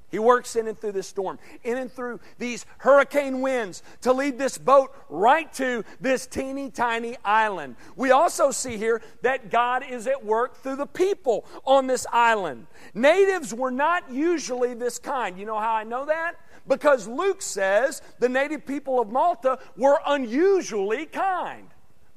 He 0.09 0.19
works 0.19 0.55
in 0.55 0.67
and 0.67 0.77
through 0.77 0.93
this 0.93 1.07
storm, 1.07 1.39
in 1.63 1.77
and 1.77 1.91
through 1.91 2.19
these 2.37 2.65
hurricane 2.79 3.41
winds 3.41 3.83
to 4.01 4.11
lead 4.11 4.37
this 4.37 4.57
boat 4.57 4.95
right 5.09 5.51
to 5.53 5.83
this 5.99 6.25
teeny 6.25 6.71
tiny 6.71 7.15
island. 7.23 7.75
We 7.95 8.11
also 8.11 8.51
see 8.51 8.77
here 8.77 9.01
that 9.21 9.51
God 9.51 9.83
is 9.87 10.07
at 10.07 10.25
work 10.25 10.57
through 10.57 10.77
the 10.77 10.87
people 10.87 11.45
on 11.65 11.87
this 11.87 12.07
island. 12.11 12.67
Natives 12.93 13.53
were 13.53 13.71
not 13.71 14.11
usually 14.11 14.73
this 14.73 14.97
kind. 14.97 15.37
You 15.37 15.45
know 15.45 15.59
how 15.59 15.73
I 15.73 15.83
know 15.83 16.05
that? 16.05 16.35
Because 16.67 17.07
Luke 17.07 17.41
says 17.41 18.01
the 18.19 18.29
native 18.29 18.65
people 18.65 18.99
of 18.99 19.09
Malta 19.09 19.59
were 19.77 19.99
unusually 20.07 21.05
kind. 21.05 21.67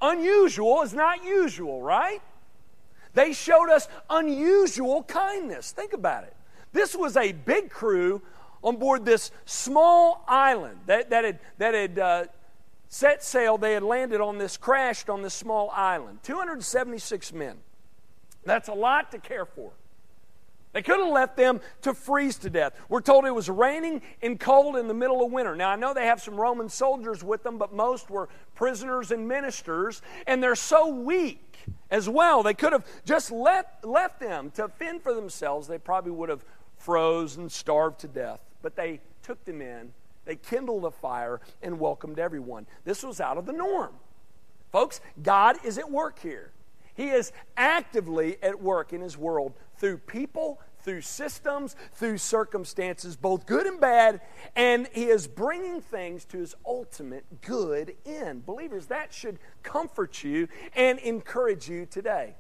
Unusual 0.00 0.82
is 0.82 0.94
not 0.94 1.24
usual, 1.24 1.82
right? 1.82 2.20
They 3.14 3.32
showed 3.32 3.70
us 3.70 3.88
unusual 4.08 5.02
kindness. 5.04 5.72
Think 5.72 5.92
about 5.92 6.24
it. 6.24 6.34
This 6.72 6.94
was 6.96 7.16
a 7.16 7.32
big 7.32 7.70
crew 7.70 8.22
on 8.62 8.76
board 8.76 9.04
this 9.04 9.30
small 9.44 10.24
island 10.26 10.78
that, 10.86 11.10
that 11.10 11.24
had, 11.24 11.38
that 11.58 11.74
had 11.74 11.98
uh, 11.98 12.24
set 12.88 13.22
sail. 13.22 13.58
They 13.58 13.74
had 13.74 13.82
landed 13.82 14.20
on 14.20 14.38
this, 14.38 14.56
crashed 14.56 15.10
on 15.10 15.22
this 15.22 15.34
small 15.34 15.70
island. 15.70 16.22
276 16.22 17.32
men. 17.32 17.56
That's 18.44 18.68
a 18.68 18.74
lot 18.74 19.10
to 19.12 19.18
care 19.18 19.44
for. 19.44 19.72
They 20.72 20.82
could 20.82 20.98
have 21.00 21.12
left 21.12 21.36
them 21.36 21.60
to 21.82 21.92
freeze 21.92 22.38
to 22.38 22.50
death. 22.50 22.74
We're 22.88 23.02
told 23.02 23.26
it 23.26 23.30
was 23.30 23.50
raining 23.50 24.00
and 24.22 24.40
cold 24.40 24.76
in 24.76 24.88
the 24.88 24.94
middle 24.94 25.22
of 25.24 25.30
winter. 25.30 25.54
Now, 25.54 25.68
I 25.68 25.76
know 25.76 25.92
they 25.92 26.06
have 26.06 26.22
some 26.22 26.34
Roman 26.34 26.70
soldiers 26.70 27.22
with 27.22 27.42
them, 27.42 27.58
but 27.58 27.74
most 27.74 28.08
were 28.08 28.30
prisoners 28.54 29.10
and 29.10 29.28
ministers, 29.28 30.00
and 30.26 30.42
they're 30.42 30.54
so 30.54 30.88
weak 30.88 31.58
as 31.90 32.08
well. 32.08 32.42
They 32.42 32.54
could 32.54 32.72
have 32.72 32.86
just 33.04 33.30
let, 33.30 33.84
left 33.84 34.18
them 34.18 34.50
to 34.52 34.68
fend 34.68 35.02
for 35.02 35.12
themselves. 35.12 35.68
They 35.68 35.76
probably 35.76 36.12
would 36.12 36.30
have 36.30 36.44
froze 36.84 37.36
and 37.36 37.50
starved 37.50 38.00
to 38.00 38.08
death. 38.08 38.40
But 38.60 38.76
they 38.76 39.00
took 39.22 39.44
them 39.44 39.60
in, 39.62 39.92
they 40.24 40.36
kindled 40.36 40.84
a 40.84 40.90
fire, 40.90 41.40
and 41.62 41.78
welcomed 41.78 42.18
everyone. 42.18 42.66
This 42.84 43.02
was 43.02 43.20
out 43.20 43.38
of 43.38 43.46
the 43.46 43.52
norm. 43.52 43.94
Folks, 44.70 45.00
God 45.22 45.56
is 45.64 45.78
at 45.78 45.90
work 45.90 46.18
here. 46.18 46.52
He 46.94 47.08
is 47.08 47.32
actively 47.56 48.36
at 48.42 48.60
work 48.60 48.92
in 48.92 49.00
His 49.00 49.16
world 49.16 49.54
through 49.76 49.98
people, 49.98 50.60
through 50.80 51.00
systems, 51.00 51.76
through 51.94 52.18
circumstances, 52.18 53.16
both 53.16 53.46
good 53.46 53.66
and 53.66 53.80
bad, 53.80 54.20
and 54.56 54.88
He 54.92 55.04
is 55.04 55.26
bringing 55.26 55.80
things 55.80 56.24
to 56.26 56.38
His 56.38 56.54
ultimate 56.66 57.24
good 57.40 57.94
end. 58.04 58.44
Believers, 58.44 58.86
that 58.86 59.12
should 59.12 59.38
comfort 59.62 60.22
you 60.22 60.48
and 60.74 60.98
encourage 60.98 61.68
you 61.68 61.86
today. 61.86 62.34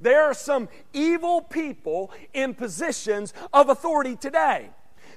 There 0.00 0.24
are 0.24 0.34
some 0.34 0.68
evil 0.92 1.40
people 1.40 2.12
in 2.32 2.54
positions 2.54 3.34
of 3.52 3.68
authority 3.68 4.16
today. 4.16 4.70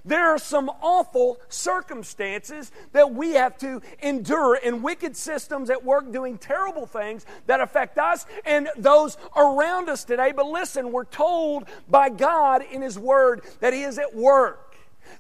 There 0.04 0.30
are 0.30 0.40
some 0.40 0.70
awful 0.82 1.38
circumstances 1.48 2.72
that 2.92 3.14
we 3.14 3.34
have 3.34 3.58
to 3.60 3.82
endure 4.02 4.56
in 4.56 4.82
wicked 4.82 5.16
systems 5.16 5.70
at 5.70 5.84
work 5.86 6.12
doing 6.12 6.38
terrible 6.38 6.88
things 6.88 7.26
that 7.46 7.62
affect 7.62 8.00
us 8.00 8.26
and 8.46 8.70
those 8.78 9.18
around 9.36 9.90
us 9.90 10.04
today. 10.04 10.32
But 10.32 10.48
listen, 10.48 10.92
we're 10.92 11.06
told 11.06 11.66
by 11.88 12.10
God 12.10 12.64
in 12.72 12.82
His 12.82 12.98
Word 12.98 13.44
that 13.60 13.74
He 13.74 13.84
is 13.84 14.00
at 14.00 14.16
work 14.16 14.71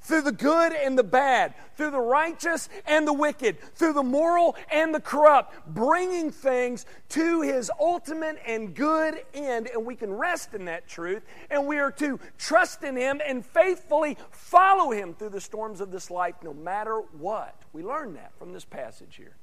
through 0.01 0.21
the 0.21 0.31
good 0.31 0.73
and 0.73 0.97
the 0.97 1.03
bad, 1.03 1.53
through 1.75 1.91
the 1.91 1.99
righteous 1.99 2.69
and 2.85 3.07
the 3.07 3.13
wicked, 3.13 3.59
through 3.75 3.93
the 3.93 4.03
moral 4.03 4.55
and 4.71 4.93
the 4.93 4.99
corrupt, 4.99 5.55
bringing 5.67 6.31
things 6.31 6.85
to 7.09 7.41
his 7.41 7.71
ultimate 7.79 8.39
and 8.45 8.75
good 8.75 9.23
end. 9.33 9.67
And 9.73 9.85
we 9.85 9.95
can 9.95 10.13
rest 10.13 10.53
in 10.53 10.65
that 10.65 10.87
truth, 10.87 11.23
and 11.49 11.67
we 11.67 11.79
are 11.79 11.91
to 11.93 12.19
trust 12.37 12.83
in 12.83 12.95
him 12.95 13.21
and 13.25 13.45
faithfully 13.45 14.17
follow 14.31 14.91
him 14.91 15.13
through 15.13 15.29
the 15.29 15.41
storms 15.41 15.81
of 15.81 15.91
this 15.91 16.11
life, 16.11 16.35
no 16.43 16.53
matter 16.53 16.97
what. 17.17 17.55
We 17.73 17.83
learn 17.83 18.13
that 18.15 18.31
from 18.37 18.53
this 18.53 18.65
passage 18.65 19.15
here. 19.15 19.35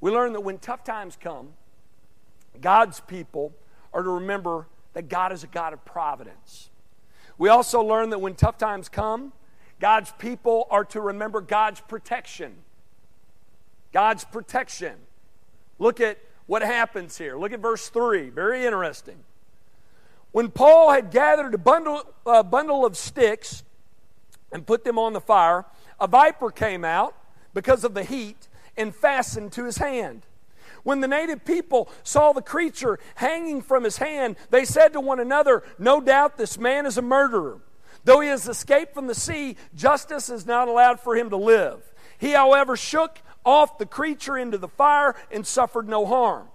We 0.00 0.10
learn 0.10 0.32
that 0.34 0.40
when 0.40 0.58
tough 0.58 0.84
times 0.84 1.16
come, 1.18 1.54
God's 2.60 3.00
people 3.00 3.52
are 3.92 4.02
to 4.02 4.10
remember 4.10 4.66
that 4.92 5.08
God 5.08 5.32
is 5.32 5.44
a 5.44 5.46
God 5.46 5.72
of 5.72 5.84
providence. 5.84 6.70
We 7.38 7.48
also 7.48 7.82
learn 7.82 8.10
that 8.10 8.20
when 8.20 8.34
tough 8.34 8.58
times 8.58 8.88
come, 8.88 9.32
God's 9.80 10.12
people 10.18 10.66
are 10.70 10.84
to 10.86 11.00
remember 11.00 11.40
God's 11.40 11.80
protection. 11.80 12.56
God's 13.92 14.24
protection. 14.24 14.94
Look 15.78 16.00
at 16.00 16.18
what 16.46 16.62
happens 16.62 17.18
here. 17.18 17.36
Look 17.36 17.52
at 17.52 17.60
verse 17.60 17.88
3. 17.88 18.30
Very 18.30 18.64
interesting. 18.64 19.24
When 20.32 20.50
Paul 20.50 20.90
had 20.90 21.10
gathered 21.10 21.54
a 21.54 21.58
bundle, 21.58 22.02
a 22.26 22.42
bundle 22.42 22.84
of 22.84 22.96
sticks 22.96 23.62
and 24.50 24.66
put 24.66 24.84
them 24.84 24.98
on 24.98 25.12
the 25.12 25.20
fire, 25.20 25.64
a 26.00 26.06
viper 26.06 26.50
came 26.50 26.84
out 26.84 27.16
because 27.52 27.84
of 27.84 27.94
the 27.94 28.04
heat 28.04 28.48
and 28.76 28.94
fastened 28.94 29.52
to 29.52 29.64
his 29.64 29.78
hand. 29.78 30.26
When 30.84 31.00
the 31.00 31.08
native 31.08 31.44
people 31.44 31.90
saw 32.02 32.32
the 32.32 32.42
creature 32.42 32.98
hanging 33.16 33.62
from 33.62 33.82
his 33.84 33.96
hand, 33.96 34.36
they 34.50 34.64
said 34.64 34.92
to 34.92 35.00
one 35.00 35.18
another, 35.18 35.64
No 35.78 36.00
doubt 36.00 36.36
this 36.36 36.56
man 36.58 36.86
is 36.86 36.96
a 36.96 37.02
murderer. 37.02 37.60
Though 38.04 38.20
he 38.20 38.28
has 38.28 38.46
escaped 38.46 38.94
from 38.94 39.06
the 39.06 39.14
sea, 39.14 39.56
justice 39.74 40.28
is 40.28 40.46
not 40.46 40.68
allowed 40.68 41.00
for 41.00 41.16
him 41.16 41.30
to 41.30 41.36
live. 41.36 41.82
He, 42.18 42.32
however, 42.32 42.76
shook 42.76 43.18
off 43.44 43.78
the 43.78 43.86
creature 43.86 44.36
into 44.36 44.58
the 44.58 44.68
fire 44.68 45.16
and 45.30 45.46
suffered 45.46 45.88
no 45.88 46.04
harm. 46.04 46.48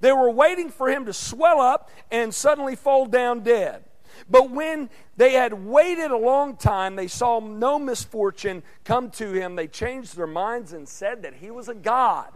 They 0.00 0.12
were 0.12 0.30
waiting 0.30 0.68
for 0.68 0.88
him 0.88 1.06
to 1.06 1.12
swell 1.12 1.60
up 1.60 1.90
and 2.10 2.34
suddenly 2.34 2.74
fall 2.74 3.06
down 3.06 3.40
dead. 3.40 3.84
But 4.28 4.50
when 4.50 4.90
they 5.16 5.34
had 5.34 5.52
waited 5.52 6.10
a 6.10 6.16
long 6.16 6.56
time, 6.56 6.96
they 6.96 7.06
saw 7.06 7.38
no 7.38 7.78
misfortune 7.78 8.62
come 8.84 9.10
to 9.12 9.32
him. 9.32 9.56
They 9.56 9.68
changed 9.68 10.16
their 10.16 10.26
minds 10.26 10.72
and 10.72 10.88
said 10.88 11.22
that 11.22 11.34
he 11.34 11.50
was 11.50 11.68
a 11.68 11.74
god. 11.74 12.32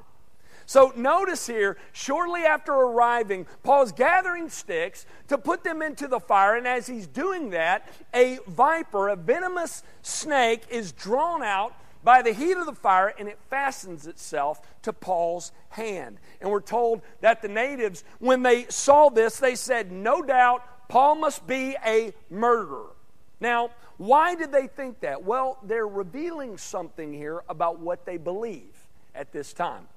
So 0.71 0.93
notice 0.95 1.49
here, 1.49 1.79
shortly 1.91 2.43
after 2.43 2.71
arriving, 2.71 3.49
Paul's 3.65 3.91
gathering 3.91 4.49
sticks 4.49 5.05
to 5.27 5.37
put 5.37 5.65
them 5.65 5.83
into 5.83 6.07
the 6.07 6.21
fire, 6.21 6.55
and 6.55 6.65
as 6.65 6.87
he's 6.87 7.09
doing 7.09 7.51
that, 7.51 7.89
a 8.15 8.39
viper, 8.47 9.09
a 9.09 9.17
venomous 9.17 9.83
snake, 10.03 10.63
is 10.71 10.93
drawn 10.93 11.43
out 11.43 11.75
by 12.05 12.23
the 12.23 12.33
heat 12.33 12.57
of 12.57 12.67
the 12.67 12.73
fire 12.73 13.13
and 13.19 13.27
it 13.27 13.41
fastens 13.51 14.07
itself 14.07 14.61
to 14.83 14.93
Paul's 14.93 15.51
hand. 15.71 16.19
And 16.41 16.49
we're 16.53 16.61
told 16.61 17.03
that 17.21 17.43
the 17.43 17.49
natives, 17.49 18.05
when 18.21 18.45
they 18.45 18.67
saw 18.69 19.09
this, 19.09 19.41
they 19.41 19.57
said, 19.57 19.91
No 19.91 20.23
doubt 20.23 20.89
Paul 20.89 21.17
must 21.17 21.49
be 21.49 21.75
a 21.85 22.13
murderer. 22.31 22.93
Now, 23.41 23.71
why 23.97 24.37
did 24.37 24.53
they 24.53 24.69
think 24.69 25.01
that? 25.01 25.25
Well, 25.25 25.59
they're 25.65 25.89
revealing 25.89 26.59
something 26.59 27.13
here 27.13 27.43
about 27.49 27.81
what 27.81 28.07
they 28.07 28.19
believe 28.19 28.87
at 29.17 29.33
this 29.33 29.53
time. 29.53 29.89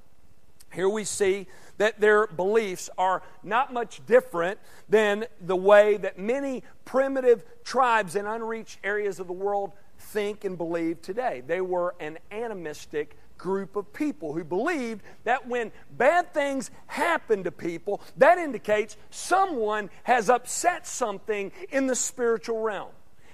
Here 0.73 0.89
we 0.89 1.03
see 1.03 1.47
that 1.77 1.99
their 1.99 2.27
beliefs 2.27 2.89
are 2.97 3.23
not 3.43 3.73
much 3.73 4.05
different 4.05 4.59
than 4.89 5.25
the 5.41 5.55
way 5.55 5.97
that 5.97 6.17
many 6.19 6.63
primitive 6.85 7.43
tribes 7.63 8.15
in 8.15 8.25
unreached 8.25 8.79
areas 8.83 9.19
of 9.19 9.27
the 9.27 9.33
world 9.33 9.73
think 9.97 10.43
and 10.43 10.57
believe 10.57 11.01
today. 11.01 11.43
They 11.45 11.61
were 11.61 11.95
an 11.99 12.17
animistic 12.31 13.17
group 13.37 13.75
of 13.75 13.91
people 13.93 14.33
who 14.33 14.43
believed 14.43 15.01
that 15.23 15.47
when 15.47 15.71
bad 15.91 16.33
things 16.33 16.71
happen 16.87 17.43
to 17.43 17.51
people, 17.51 18.01
that 18.17 18.37
indicates 18.37 18.95
someone 19.09 19.89
has 20.03 20.29
upset 20.29 20.87
something 20.87 21.51
in 21.69 21.87
the 21.87 21.95
spiritual 21.95 22.61
realm. 22.61 22.91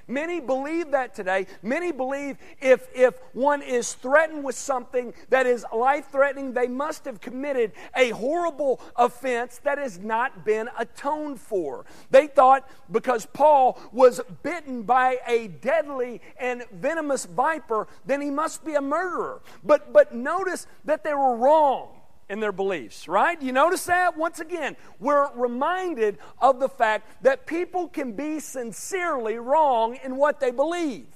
Many 0.10 0.39
believe 0.39 0.92
that 0.92 1.13
today. 1.13 1.46
Many 1.62 1.92
believe 1.92 2.38
if, 2.60 2.88
if 2.96 3.13
one 3.34 3.62
is 3.62 3.94
threatened 3.94 4.44
with 4.44 4.56
something 4.56 5.13
that 5.30 5.46
is 5.46 5.63
life 5.74 6.08
threatening, 6.12 6.54
they 6.54 6.68
must 6.68 7.06
have 7.06 7.22
committed 7.22 7.74
a 7.96 8.10
horrible 8.10 8.82
offense 8.96 9.60
that 9.60 9.78
has 9.78 10.00
not 10.00 10.44
been 10.44 10.68
atoned 10.80 11.39
for. 11.39 11.86
They 12.10 12.25
thought 12.25 12.68
because 12.92 13.28
Paul 13.28 13.80
was 13.92 14.20
bitten 14.42 14.82
by 14.82 15.20
a 15.28 15.48
deadly 15.48 16.22
and 16.39 16.63
venomous 16.74 17.25
viper, 17.25 17.88
then 18.08 18.20
he 18.20 18.32
must 18.32 18.66
be 18.66 18.74
a 18.74 18.82
murderer. 18.82 19.42
But, 19.63 19.94
but 19.94 20.16
notice 20.16 20.66
that 20.86 21.04
they 21.04 21.13
were 21.13 21.36
wrong 21.36 21.99
in 22.29 22.39
their 22.39 22.51
beliefs, 22.51 23.07
right? 23.07 23.41
You 23.41 23.51
notice 23.51 23.86
that? 23.86 24.15
Once 24.15 24.39
again, 24.39 24.77
we're 25.00 25.31
reminded 25.33 26.19
of 26.39 26.59
the 26.59 26.69
fact 26.69 27.24
that 27.24 27.48
people 27.48 27.88
can 27.88 28.13
be 28.13 28.39
sincerely 28.39 29.38
wrong 29.38 29.98
in 30.03 30.15
what 30.15 30.39
they 30.39 30.51
believe. 30.51 31.07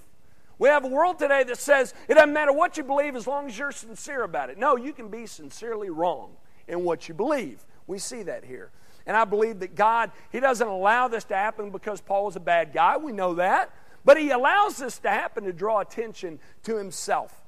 We 0.58 0.70
have 0.70 0.86
a 0.86 0.88
world 0.88 1.20
today 1.20 1.44
that 1.44 1.58
says 1.58 1.94
it 2.08 2.16
doesn't 2.16 2.34
matter 2.34 2.52
what 2.52 2.78
you 2.78 2.84
believe 2.84 3.16
as 3.16 3.28
long 3.28 3.48
as 3.48 3.58
you're 3.58 3.72
sincere 3.72 4.24
about 4.24 4.50
it. 4.50 4.58
No, 4.58 4.76
you 4.76 4.94
can 4.94 5.10
be 5.10 5.26
sincerely 5.26 5.90
wrong 5.90 6.32
in 6.68 6.84
what 6.84 7.08
you 7.08 7.14
believe. 7.14 7.64
We 7.86 8.00
see 8.00 8.24
that 8.24 8.44
here. 8.46 8.72
And 9.06 9.18
I 9.18 9.26
believe 9.26 9.60
that 9.60 9.76
God, 9.76 10.12
He 10.32 10.40
doesn't 10.40 10.68
allow 10.68 11.08
this 11.08 11.26
to 11.26 11.36
happen 11.36 11.70
because 11.70 12.02
Paul 12.02 12.30
is 12.30 12.36
a 12.36 12.40
bad 12.40 12.74
guy. 12.74 12.98
We 12.98 13.12
know 13.12 13.36
that. 13.36 13.72
But 14.06 14.18
He 14.18 14.32
allows 14.32 14.78
this 14.78 14.98
to 15.00 15.10
happen 15.10 15.44
to 15.44 15.54
draw 15.54 15.80
attention 15.80 16.40
to 16.64 16.78
Himself. 16.78 17.43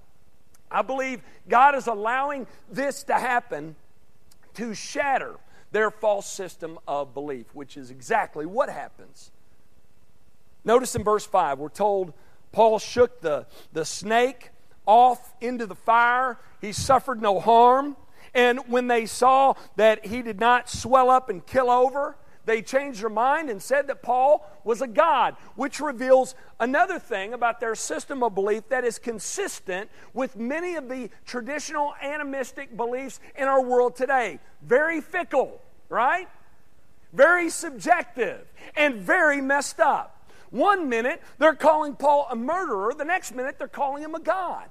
I 0.75 0.81
believe 0.81 1.21
God 1.47 1.73
is 1.73 1.87
allowing 1.87 2.47
this 2.69 3.03
to 3.03 3.13
happen 3.13 3.77
to 4.55 4.73
shatter 4.73 5.37
their 5.71 5.89
false 5.89 6.29
system 6.29 6.77
of 6.85 7.13
belief, 7.13 7.45
which 7.53 7.77
is 7.77 7.91
exactly 7.91 8.45
what 8.45 8.67
happens. 8.67 9.31
Notice 10.65 10.93
in 10.93 11.03
verse 11.03 11.25
5, 11.25 11.59
we're 11.59 11.69
told 11.69 12.11
Paul 12.51 12.79
shook 12.79 13.21
the, 13.21 13.45
the 13.71 13.85
snake 13.85 14.49
off 14.85 15.33
into 15.39 15.65
the 15.65 15.75
fire. 15.75 16.37
He 16.59 16.73
suffered 16.73 17.21
no 17.21 17.39
harm. 17.39 17.95
And 18.33 18.59
when 18.67 18.87
they 18.87 19.05
saw 19.05 19.53
that 19.77 20.05
he 20.05 20.21
did 20.21 20.41
not 20.41 20.69
swell 20.69 21.09
up 21.09 21.29
and 21.29 21.45
kill 21.45 21.71
over, 21.71 22.17
they 22.45 22.61
changed 22.61 23.01
their 23.01 23.09
mind 23.09 23.49
and 23.49 23.61
said 23.61 23.87
that 23.87 24.01
Paul 24.01 24.49
was 24.63 24.81
a 24.81 24.87
god, 24.87 25.35
which 25.55 25.79
reveals 25.79 26.35
another 26.59 26.99
thing 26.99 27.33
about 27.33 27.59
their 27.59 27.75
system 27.75 28.23
of 28.23 28.35
belief 28.35 28.69
that 28.69 28.83
is 28.83 28.99
consistent 28.99 29.89
with 30.13 30.35
many 30.35 30.75
of 30.75 30.87
the 30.89 31.09
traditional 31.25 31.93
animistic 32.01 32.75
beliefs 32.75 33.19
in 33.35 33.47
our 33.47 33.61
world 33.61 33.95
today. 33.95 34.39
Very 34.61 35.01
fickle, 35.01 35.61
right? 35.89 36.27
Very 37.13 37.49
subjective 37.49 38.47
and 38.75 38.95
very 38.95 39.41
messed 39.41 39.79
up. 39.79 40.11
One 40.51 40.89
minute 40.89 41.21
they're 41.37 41.55
calling 41.55 41.95
Paul 41.95 42.27
a 42.29 42.35
murderer, 42.35 42.93
the 42.93 43.05
next 43.05 43.35
minute 43.35 43.57
they're 43.57 43.67
calling 43.67 44.03
him 44.03 44.15
a 44.15 44.19
god. 44.19 44.69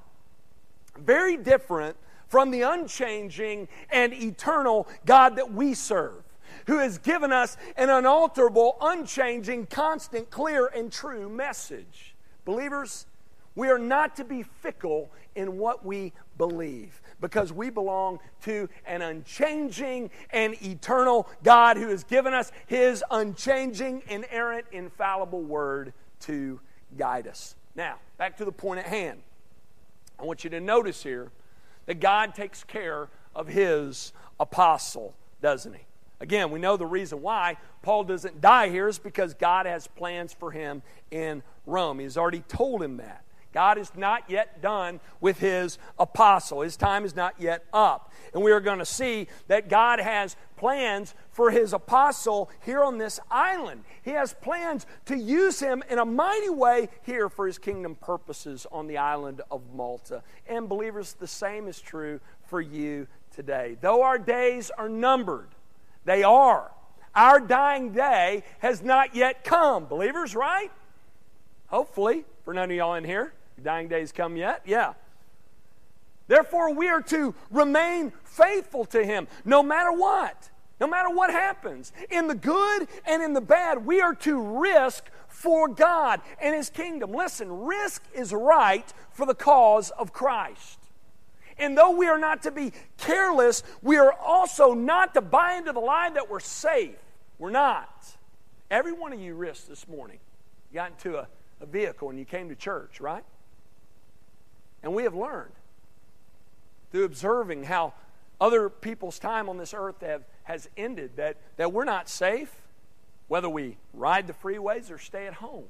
Very 0.98 1.36
different 1.36 1.96
from 2.28 2.50
the 2.50 2.62
unchanging 2.62 3.68
and 3.90 4.12
eternal 4.12 4.88
God 5.04 5.36
that 5.36 5.52
we 5.52 5.74
serve 5.74 6.23
who 6.66 6.78
has 6.78 6.98
given 6.98 7.32
us 7.32 7.56
an 7.76 7.90
unalterable, 7.90 8.76
unchanging, 8.80 9.66
constant, 9.66 10.30
clear, 10.30 10.66
and 10.66 10.90
true 10.92 11.28
message. 11.28 12.14
Believers, 12.44 13.06
we 13.54 13.68
are 13.68 13.78
not 13.78 14.16
to 14.16 14.24
be 14.24 14.42
fickle 14.42 15.10
in 15.34 15.58
what 15.58 15.84
we 15.84 16.12
believe 16.36 17.00
because 17.20 17.52
we 17.52 17.70
belong 17.70 18.18
to 18.42 18.68
an 18.86 19.02
unchanging 19.02 20.10
and 20.30 20.60
eternal 20.62 21.28
God 21.42 21.76
who 21.76 21.88
has 21.88 22.04
given 22.04 22.34
us 22.34 22.50
his 22.66 23.04
unchanging, 23.10 24.02
inerrant, 24.08 24.66
infallible 24.72 25.42
word 25.42 25.92
to 26.20 26.60
guide 26.96 27.26
us. 27.26 27.54
Now, 27.74 27.98
back 28.18 28.36
to 28.38 28.44
the 28.44 28.52
point 28.52 28.80
at 28.80 28.86
hand. 28.86 29.22
I 30.18 30.24
want 30.24 30.44
you 30.44 30.50
to 30.50 30.60
notice 30.60 31.02
here 31.02 31.30
that 31.86 32.00
God 32.00 32.34
takes 32.34 32.64
care 32.64 33.08
of 33.34 33.48
his 33.48 34.12
apostle, 34.38 35.14
doesn't 35.40 35.74
he? 35.74 35.82
Again, 36.20 36.50
we 36.50 36.58
know 36.58 36.76
the 36.76 36.86
reason 36.86 37.22
why 37.22 37.56
Paul 37.82 38.04
doesn't 38.04 38.40
die 38.40 38.68
here 38.68 38.88
is 38.88 38.98
because 38.98 39.34
God 39.34 39.66
has 39.66 39.86
plans 39.86 40.32
for 40.32 40.50
him 40.50 40.82
in 41.10 41.42
Rome. 41.66 41.98
He's 41.98 42.16
already 42.16 42.40
told 42.40 42.82
him 42.82 42.98
that. 42.98 43.24
God 43.54 43.78
is 43.78 43.92
not 43.96 44.28
yet 44.28 44.60
done 44.60 44.98
with 45.20 45.38
his 45.38 45.78
apostle. 45.96 46.62
His 46.62 46.76
time 46.76 47.04
is 47.04 47.14
not 47.14 47.36
yet 47.38 47.64
up. 47.72 48.12
And 48.34 48.42
we 48.42 48.50
are 48.50 48.60
going 48.60 48.80
to 48.80 48.84
see 48.84 49.28
that 49.46 49.68
God 49.68 50.00
has 50.00 50.34
plans 50.56 51.14
for 51.30 51.52
his 51.52 51.72
apostle 51.72 52.50
here 52.64 52.82
on 52.82 52.98
this 52.98 53.20
island. 53.30 53.84
He 54.02 54.10
has 54.10 54.34
plans 54.34 54.86
to 55.06 55.16
use 55.16 55.60
him 55.60 55.84
in 55.88 56.00
a 56.00 56.04
mighty 56.04 56.50
way 56.50 56.88
here 57.02 57.28
for 57.28 57.46
his 57.46 57.58
kingdom 57.58 57.94
purposes 57.94 58.66
on 58.72 58.88
the 58.88 58.98
island 58.98 59.40
of 59.52 59.62
Malta. 59.72 60.24
And 60.48 60.68
believers, 60.68 61.12
the 61.12 61.28
same 61.28 61.68
is 61.68 61.80
true 61.80 62.18
for 62.48 62.60
you 62.60 63.06
today. 63.30 63.76
Though 63.80 64.02
our 64.02 64.18
days 64.18 64.72
are 64.76 64.88
numbered, 64.88 65.48
they 66.04 66.22
are. 66.22 66.70
Our 67.14 67.40
dying 67.40 67.92
day 67.92 68.42
has 68.58 68.82
not 68.82 69.14
yet 69.14 69.44
come. 69.44 69.86
Believers, 69.86 70.34
right? 70.34 70.70
Hopefully, 71.68 72.24
for 72.44 72.52
none 72.52 72.70
of 72.70 72.76
y'all 72.76 72.94
in 72.94 73.04
here. 73.04 73.32
Dying 73.62 73.88
days 73.88 74.12
come 74.12 74.36
yet? 74.36 74.62
Yeah. 74.66 74.94
Therefore, 76.26 76.74
we 76.74 76.88
are 76.88 77.02
to 77.02 77.34
remain 77.50 78.12
faithful 78.24 78.84
to 78.86 79.04
Him 79.04 79.28
no 79.44 79.62
matter 79.62 79.92
what. 79.92 80.50
No 80.80 80.88
matter 80.88 81.08
what 81.08 81.30
happens, 81.30 81.92
in 82.10 82.26
the 82.26 82.34
good 82.34 82.88
and 83.06 83.22
in 83.22 83.32
the 83.32 83.40
bad, 83.40 83.86
we 83.86 84.00
are 84.00 84.14
to 84.16 84.40
risk 84.58 85.08
for 85.28 85.68
God 85.68 86.20
and 86.42 86.54
His 86.54 86.68
kingdom. 86.68 87.12
Listen, 87.12 87.64
risk 87.64 88.02
is 88.12 88.32
right 88.32 88.92
for 89.12 89.24
the 89.24 89.36
cause 89.36 89.90
of 89.90 90.12
Christ. 90.12 90.78
And 91.58 91.76
though 91.76 91.90
we 91.90 92.06
are 92.08 92.18
not 92.18 92.42
to 92.42 92.50
be 92.50 92.72
careless, 92.98 93.62
we 93.82 93.96
are 93.96 94.12
also 94.12 94.74
not 94.74 95.14
to 95.14 95.20
buy 95.20 95.54
into 95.54 95.72
the 95.72 95.80
lie 95.80 96.10
that 96.10 96.28
we're 96.28 96.40
safe. 96.40 96.96
We're 97.38 97.50
not. 97.50 98.06
Every 98.70 98.92
one 98.92 99.12
of 99.12 99.20
you 99.20 99.34
risked 99.34 99.68
this 99.68 99.86
morning. 99.86 100.18
You 100.70 100.76
got 100.76 100.90
into 100.92 101.16
a, 101.18 101.28
a 101.60 101.66
vehicle 101.66 102.10
and 102.10 102.18
you 102.18 102.24
came 102.24 102.48
to 102.48 102.56
church, 102.56 103.00
right? 103.00 103.24
And 104.82 104.94
we 104.94 105.04
have 105.04 105.14
learned 105.14 105.52
through 106.90 107.04
observing 107.04 107.64
how 107.64 107.94
other 108.40 108.68
people's 108.68 109.18
time 109.18 109.48
on 109.48 109.56
this 109.56 109.74
earth 109.74 110.00
have, 110.00 110.24
has 110.44 110.68
ended 110.76 111.12
that, 111.16 111.36
that 111.56 111.72
we're 111.72 111.84
not 111.84 112.08
safe, 112.08 112.54
whether 113.28 113.48
we 113.48 113.76
ride 113.92 114.26
the 114.26 114.32
freeways 114.32 114.90
or 114.90 114.98
stay 114.98 115.26
at 115.26 115.34
home. 115.34 115.64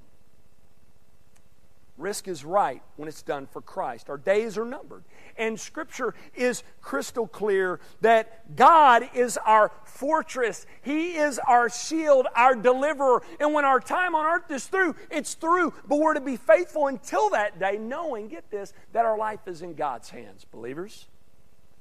Risk 1.97 2.27
is 2.27 2.45
right 2.45 2.83
when 2.97 3.09
it's 3.09 3.23
done 3.23 3.47
for 3.47 3.61
Christ. 3.61 4.11
Our 4.11 4.19
days 4.19 4.59
are 4.59 4.65
numbered. 4.65 5.05
And 5.37 5.59
Scripture 5.59 6.15
is 6.35 6.65
crystal 6.81 7.29
clear 7.29 7.79
that 8.01 8.57
God 8.57 9.09
is 9.15 9.39
our 9.47 9.71
fortress. 9.85 10.67
He 10.83 11.17
is 11.17 11.39
our 11.39 11.71
shield, 11.71 12.27
our 12.35 12.57
deliverer. 12.57 13.23
And 13.39 13.55
when 13.55 13.65
our 13.65 13.79
time 13.79 14.17
on 14.17 14.27
earth 14.27 14.51
is 14.51 14.67
through, 14.67 14.97
it's 15.09 15.35
through. 15.35 15.73
But 15.87 16.01
we're 16.01 16.15
to 16.15 16.21
be 16.21 16.37
faithful 16.37 16.89
until 16.89 17.31
that 17.31 17.61
day, 17.61 17.79
knowing, 17.79 18.27
get 18.27 18.51
this, 18.51 18.73
that 18.93 19.05
our 19.05 19.17
life 19.17 19.47
is 19.47 19.63
in 19.63 19.75
God's 19.75 20.11
hands, 20.11 20.45
believers. 20.45 21.07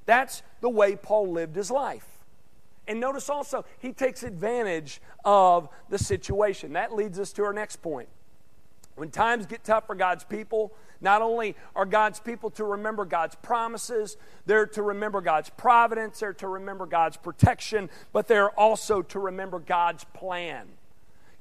That's 0.05 0.43
the 0.61 0.69
way 0.69 0.95
Paul 0.95 1.31
lived 1.31 1.55
his 1.55 1.71
life. 1.71 2.05
And 2.87 2.99
notice 2.99 3.29
also, 3.29 3.65
he 3.79 3.93
takes 3.93 4.21
advantage 4.21 5.01
of 5.25 5.69
the 5.89 5.97
situation. 5.97 6.73
That 6.73 6.93
leads 6.93 7.17
us 7.17 7.31
to 7.33 7.43
our 7.45 7.53
next 7.53 7.77
point. 7.77 8.09
When 8.95 9.09
times 9.09 9.45
get 9.45 9.63
tough 9.63 9.87
for 9.87 9.95
God's 9.95 10.23
people, 10.23 10.73
not 11.01 11.21
only 11.21 11.55
are 11.75 11.85
God's 11.85 12.19
people 12.19 12.49
to 12.51 12.63
remember 12.63 13.05
God's 13.05 13.35
promises, 13.35 14.17
they're 14.45 14.67
to 14.67 14.81
remember 14.81 15.19
God's 15.19 15.49
providence, 15.49 16.19
they're 16.19 16.33
to 16.33 16.47
remember 16.47 16.85
God's 16.85 17.17
protection, 17.17 17.89
but 18.11 18.27
they're 18.27 18.51
also 18.51 19.01
to 19.01 19.19
remember 19.19 19.59
God's 19.59 20.03
plan. 20.13 20.67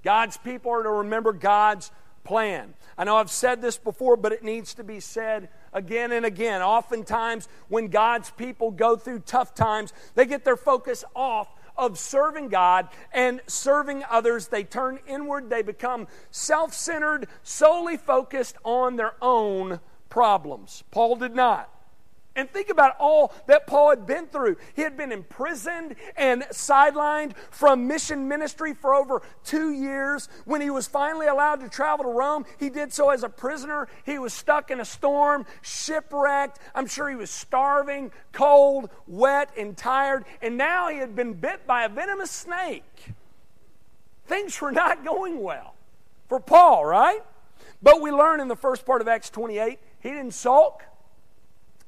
God's 0.02 0.36
people 0.36 0.72
are 0.72 0.82
to 0.82 0.90
remember 0.90 1.32
God's 1.32 1.92
plan. 2.24 2.74
I 2.96 3.04
know 3.04 3.16
I've 3.16 3.30
said 3.30 3.62
this 3.62 3.76
before, 3.76 4.16
but 4.16 4.32
it 4.32 4.42
needs 4.42 4.74
to 4.74 4.84
be 4.84 5.00
said 5.00 5.48
again 5.72 6.12
and 6.12 6.24
again. 6.26 6.62
Oftentimes, 6.62 7.48
when 7.68 7.88
God's 7.88 8.30
people 8.30 8.70
go 8.70 8.96
through 8.96 9.20
tough 9.20 9.54
times, 9.54 9.92
they 10.14 10.26
get 10.26 10.44
their 10.44 10.56
focus 10.56 11.04
off 11.14 11.48
of 11.76 11.98
serving 11.98 12.48
God 12.48 12.88
and 13.12 13.40
serving 13.46 14.04
others. 14.10 14.48
They 14.48 14.64
turn 14.64 14.98
inward, 15.06 15.50
they 15.50 15.62
become 15.62 16.08
self 16.30 16.74
centered, 16.74 17.28
solely 17.42 17.96
focused 17.96 18.56
on 18.64 18.96
their 18.96 19.14
own 19.20 19.80
problems. 20.08 20.84
Paul 20.90 21.16
did 21.16 21.34
not. 21.34 21.68
And 22.34 22.48
think 22.50 22.70
about 22.70 22.96
all 22.98 23.34
that 23.46 23.66
Paul 23.66 23.90
had 23.90 24.06
been 24.06 24.26
through. 24.26 24.56
He 24.74 24.82
had 24.82 24.96
been 24.96 25.12
imprisoned 25.12 25.96
and 26.16 26.42
sidelined 26.44 27.34
from 27.50 27.86
mission 27.86 28.26
ministry 28.26 28.72
for 28.72 28.94
over 28.94 29.22
two 29.44 29.72
years. 29.72 30.28
When 30.46 30.62
he 30.62 30.70
was 30.70 30.86
finally 30.86 31.26
allowed 31.26 31.60
to 31.60 31.68
travel 31.68 32.04
to 32.04 32.10
Rome, 32.10 32.46
he 32.58 32.70
did 32.70 32.92
so 32.92 33.10
as 33.10 33.22
a 33.22 33.28
prisoner. 33.28 33.86
He 34.06 34.18
was 34.18 34.32
stuck 34.32 34.70
in 34.70 34.80
a 34.80 34.84
storm, 34.84 35.44
shipwrecked. 35.60 36.58
I'm 36.74 36.86
sure 36.86 37.10
he 37.10 37.16
was 37.16 37.30
starving, 37.30 38.12
cold, 38.32 38.88
wet, 39.06 39.50
and 39.58 39.76
tired. 39.76 40.24
And 40.40 40.56
now 40.56 40.88
he 40.88 40.96
had 40.98 41.14
been 41.14 41.34
bit 41.34 41.66
by 41.66 41.84
a 41.84 41.88
venomous 41.90 42.30
snake. 42.30 43.10
Things 44.26 44.58
were 44.58 44.72
not 44.72 45.04
going 45.04 45.42
well 45.42 45.74
for 46.28 46.40
Paul, 46.40 46.86
right? 46.86 47.20
But 47.82 48.00
we 48.00 48.10
learn 48.10 48.40
in 48.40 48.48
the 48.48 48.56
first 48.56 48.86
part 48.86 49.02
of 49.02 49.08
Acts 49.08 49.28
28, 49.28 49.78
he 50.00 50.08
didn't 50.08 50.32
sulk. 50.32 50.82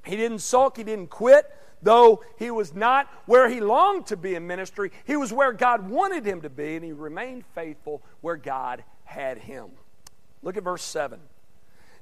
He 0.05 0.17
didn't 0.17 0.41
sulk, 0.41 0.77
he 0.77 0.85
didn't 0.85 1.11
quit. 1.11 1.51
Though 1.83 2.25
he 2.39 2.51
was 2.51 2.75
not 2.75 3.09
where 3.27 3.49
he 3.49 3.61
longed 3.61 4.07
to 4.07 4.17
be 4.17 4.35
in 4.35 4.47
ministry, 4.47 4.91
he 5.05 5.17
was 5.17 5.33
where 5.33 5.53
God 5.53 5.89
wanted 5.91 6.25
him 6.25 6.41
to 6.41 6.49
be, 6.49 6.77
and 6.77 6.85
he 6.85 6.93
remained 6.93 7.45
faithful 7.55 8.03
where 8.23 8.37
God 8.37 8.83
had 9.05 9.39
him. 9.39 9.67
Look 10.43 10.57
at 10.57 10.63
verse 10.63 10.83
7. 10.83 11.21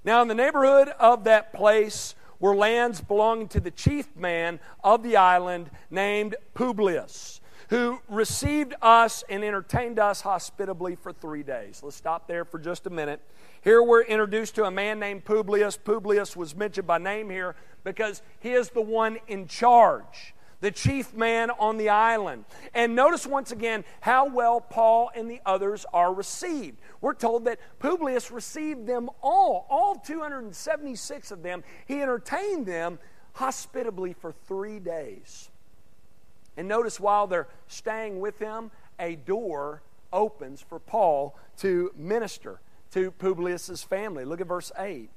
Now, 0.04 0.22
in 0.22 0.28
the 0.28 0.34
neighborhood 0.34 0.88
of 1.00 1.24
that 1.24 1.52
place 1.52 2.14
were 2.38 2.54
lands 2.54 3.00
belonging 3.00 3.48
to 3.48 3.60
the 3.60 3.70
chief 3.70 4.16
man 4.16 4.60
of 4.82 5.02
the 5.02 5.16
island 5.16 5.70
named 5.90 6.36
Publius, 6.54 7.40
who 7.68 8.00
received 8.08 8.74
us 8.82 9.24
and 9.28 9.44
entertained 9.44 9.98
us 9.98 10.20
hospitably 10.20 10.96
for 10.96 11.12
three 11.12 11.42
days. 11.42 11.80
Let's 11.82 11.96
stop 11.96 12.26
there 12.26 12.44
for 12.44 12.58
just 12.58 12.86
a 12.86 12.90
minute. 12.90 13.20
Here 13.62 13.82
we're 13.82 14.02
introduced 14.02 14.54
to 14.56 14.64
a 14.64 14.70
man 14.70 14.98
named 14.98 15.24
Publius. 15.24 15.76
Publius 15.76 16.36
was 16.36 16.56
mentioned 16.56 16.86
by 16.86 16.98
name 16.98 17.30
here 17.30 17.54
because 17.84 18.22
he 18.40 18.52
is 18.52 18.70
the 18.70 18.82
one 18.82 19.18
in 19.28 19.46
charge, 19.46 20.34
the 20.60 20.70
chief 20.70 21.14
man 21.14 21.50
on 21.50 21.76
the 21.76 21.88
island. 21.88 22.44
And 22.74 22.96
notice 22.96 23.26
once 23.26 23.52
again 23.52 23.84
how 24.00 24.28
well 24.28 24.60
Paul 24.60 25.10
and 25.14 25.30
the 25.30 25.40
others 25.46 25.86
are 25.92 26.12
received. 26.12 26.78
We're 27.00 27.14
told 27.14 27.44
that 27.44 27.60
Publius 27.78 28.30
received 28.30 28.86
them 28.86 29.10
all, 29.22 29.66
all 29.70 29.94
276 29.94 31.30
of 31.30 31.42
them. 31.42 31.62
He 31.86 32.02
entertained 32.02 32.66
them 32.66 32.98
hospitably 33.34 34.12
for 34.12 34.32
three 34.32 34.78
days. 34.78 35.51
And 36.56 36.68
notice 36.68 37.00
while 37.00 37.26
they're 37.26 37.48
staying 37.68 38.20
with 38.20 38.38
him, 38.38 38.70
a 38.98 39.16
door 39.16 39.82
opens 40.12 40.60
for 40.60 40.78
Paul 40.78 41.36
to 41.58 41.92
minister 41.96 42.60
to 42.92 43.10
Publius's 43.12 43.82
family. 43.82 44.24
Look 44.24 44.40
at 44.40 44.46
verse 44.46 44.70
8. 44.78 45.08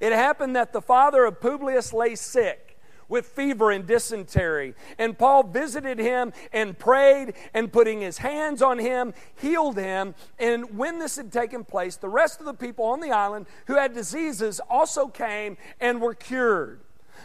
It 0.00 0.12
happened 0.12 0.54
that 0.56 0.72
the 0.72 0.82
father 0.82 1.24
of 1.24 1.40
Publius 1.40 1.92
lay 1.92 2.14
sick 2.14 2.78
with 3.08 3.26
fever 3.26 3.70
and 3.70 3.86
dysentery. 3.86 4.74
And 4.98 5.18
Paul 5.18 5.42
visited 5.44 5.98
him 5.98 6.32
and 6.52 6.78
prayed, 6.78 7.34
and 7.54 7.72
putting 7.72 8.00
his 8.00 8.18
hands 8.18 8.62
on 8.62 8.78
him, 8.78 9.14
healed 9.40 9.78
him. 9.78 10.14
And 10.38 10.76
when 10.76 10.98
this 10.98 11.16
had 11.16 11.32
taken 11.32 11.64
place, 11.64 11.96
the 11.96 12.08
rest 12.08 12.40
of 12.40 12.46
the 12.46 12.54
people 12.54 12.84
on 12.84 13.00
the 13.00 13.10
island 13.10 13.46
who 13.66 13.76
had 13.76 13.94
diseases 13.94 14.60
also 14.68 15.08
came 15.08 15.56
and 15.80 16.00
were 16.00 16.14
cured. 16.14 16.80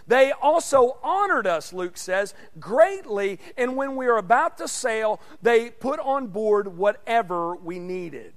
They 0.07 0.31
also 0.31 0.97
honored 1.01 1.47
us, 1.47 1.71
Luke 1.73 1.97
says, 1.97 2.33
greatly, 2.59 3.39
and 3.57 3.75
when 3.75 3.95
we 3.95 4.05
were 4.07 4.17
about 4.17 4.57
to 4.57 4.67
sail, 4.67 5.21
they 5.41 5.69
put 5.69 5.99
on 5.99 6.27
board 6.27 6.77
whatever 6.77 7.55
we 7.55 7.79
needed. 7.79 8.33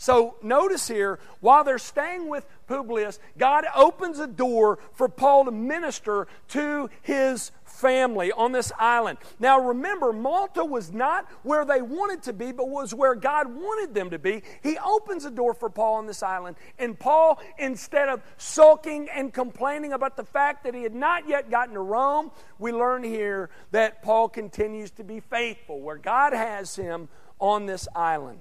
So 0.00 0.36
notice 0.42 0.88
here, 0.88 1.18
while 1.40 1.62
they're 1.62 1.78
staying 1.78 2.28
with 2.28 2.46
Publius, 2.66 3.18
God 3.36 3.66
opens 3.74 4.18
a 4.18 4.26
door 4.26 4.78
for 4.94 5.08
Paul 5.10 5.44
to 5.44 5.50
minister 5.50 6.26
to 6.48 6.88
his 7.02 7.50
family 7.80 8.30
on 8.32 8.52
this 8.52 8.70
island. 8.78 9.18
Now 9.38 9.58
remember, 9.58 10.12
Malta 10.12 10.64
was 10.64 10.92
not 10.92 11.26
where 11.42 11.64
they 11.64 11.82
wanted 11.82 12.22
to 12.24 12.32
be, 12.32 12.52
but 12.52 12.68
was 12.68 12.94
where 12.94 13.14
God 13.14 13.54
wanted 13.54 13.94
them 13.94 14.10
to 14.10 14.18
be. 14.18 14.42
He 14.62 14.78
opens 14.78 15.24
a 15.24 15.30
door 15.30 15.54
for 15.54 15.70
Paul 15.70 15.94
on 15.94 16.06
this 16.06 16.22
island. 16.22 16.56
And 16.78 16.98
Paul, 16.98 17.40
instead 17.58 18.08
of 18.08 18.22
sulking 18.36 19.08
and 19.08 19.32
complaining 19.32 19.92
about 19.92 20.16
the 20.16 20.24
fact 20.24 20.64
that 20.64 20.74
he 20.74 20.82
had 20.82 20.94
not 20.94 21.28
yet 21.28 21.50
gotten 21.50 21.74
to 21.74 21.80
Rome, 21.80 22.30
we 22.58 22.72
learn 22.72 23.02
here 23.02 23.50
that 23.70 24.02
Paul 24.02 24.28
continues 24.28 24.90
to 24.92 25.04
be 25.04 25.20
faithful 25.20 25.80
where 25.80 25.96
God 25.96 26.32
has 26.32 26.76
him 26.76 27.08
on 27.38 27.66
this 27.66 27.88
island. 27.96 28.38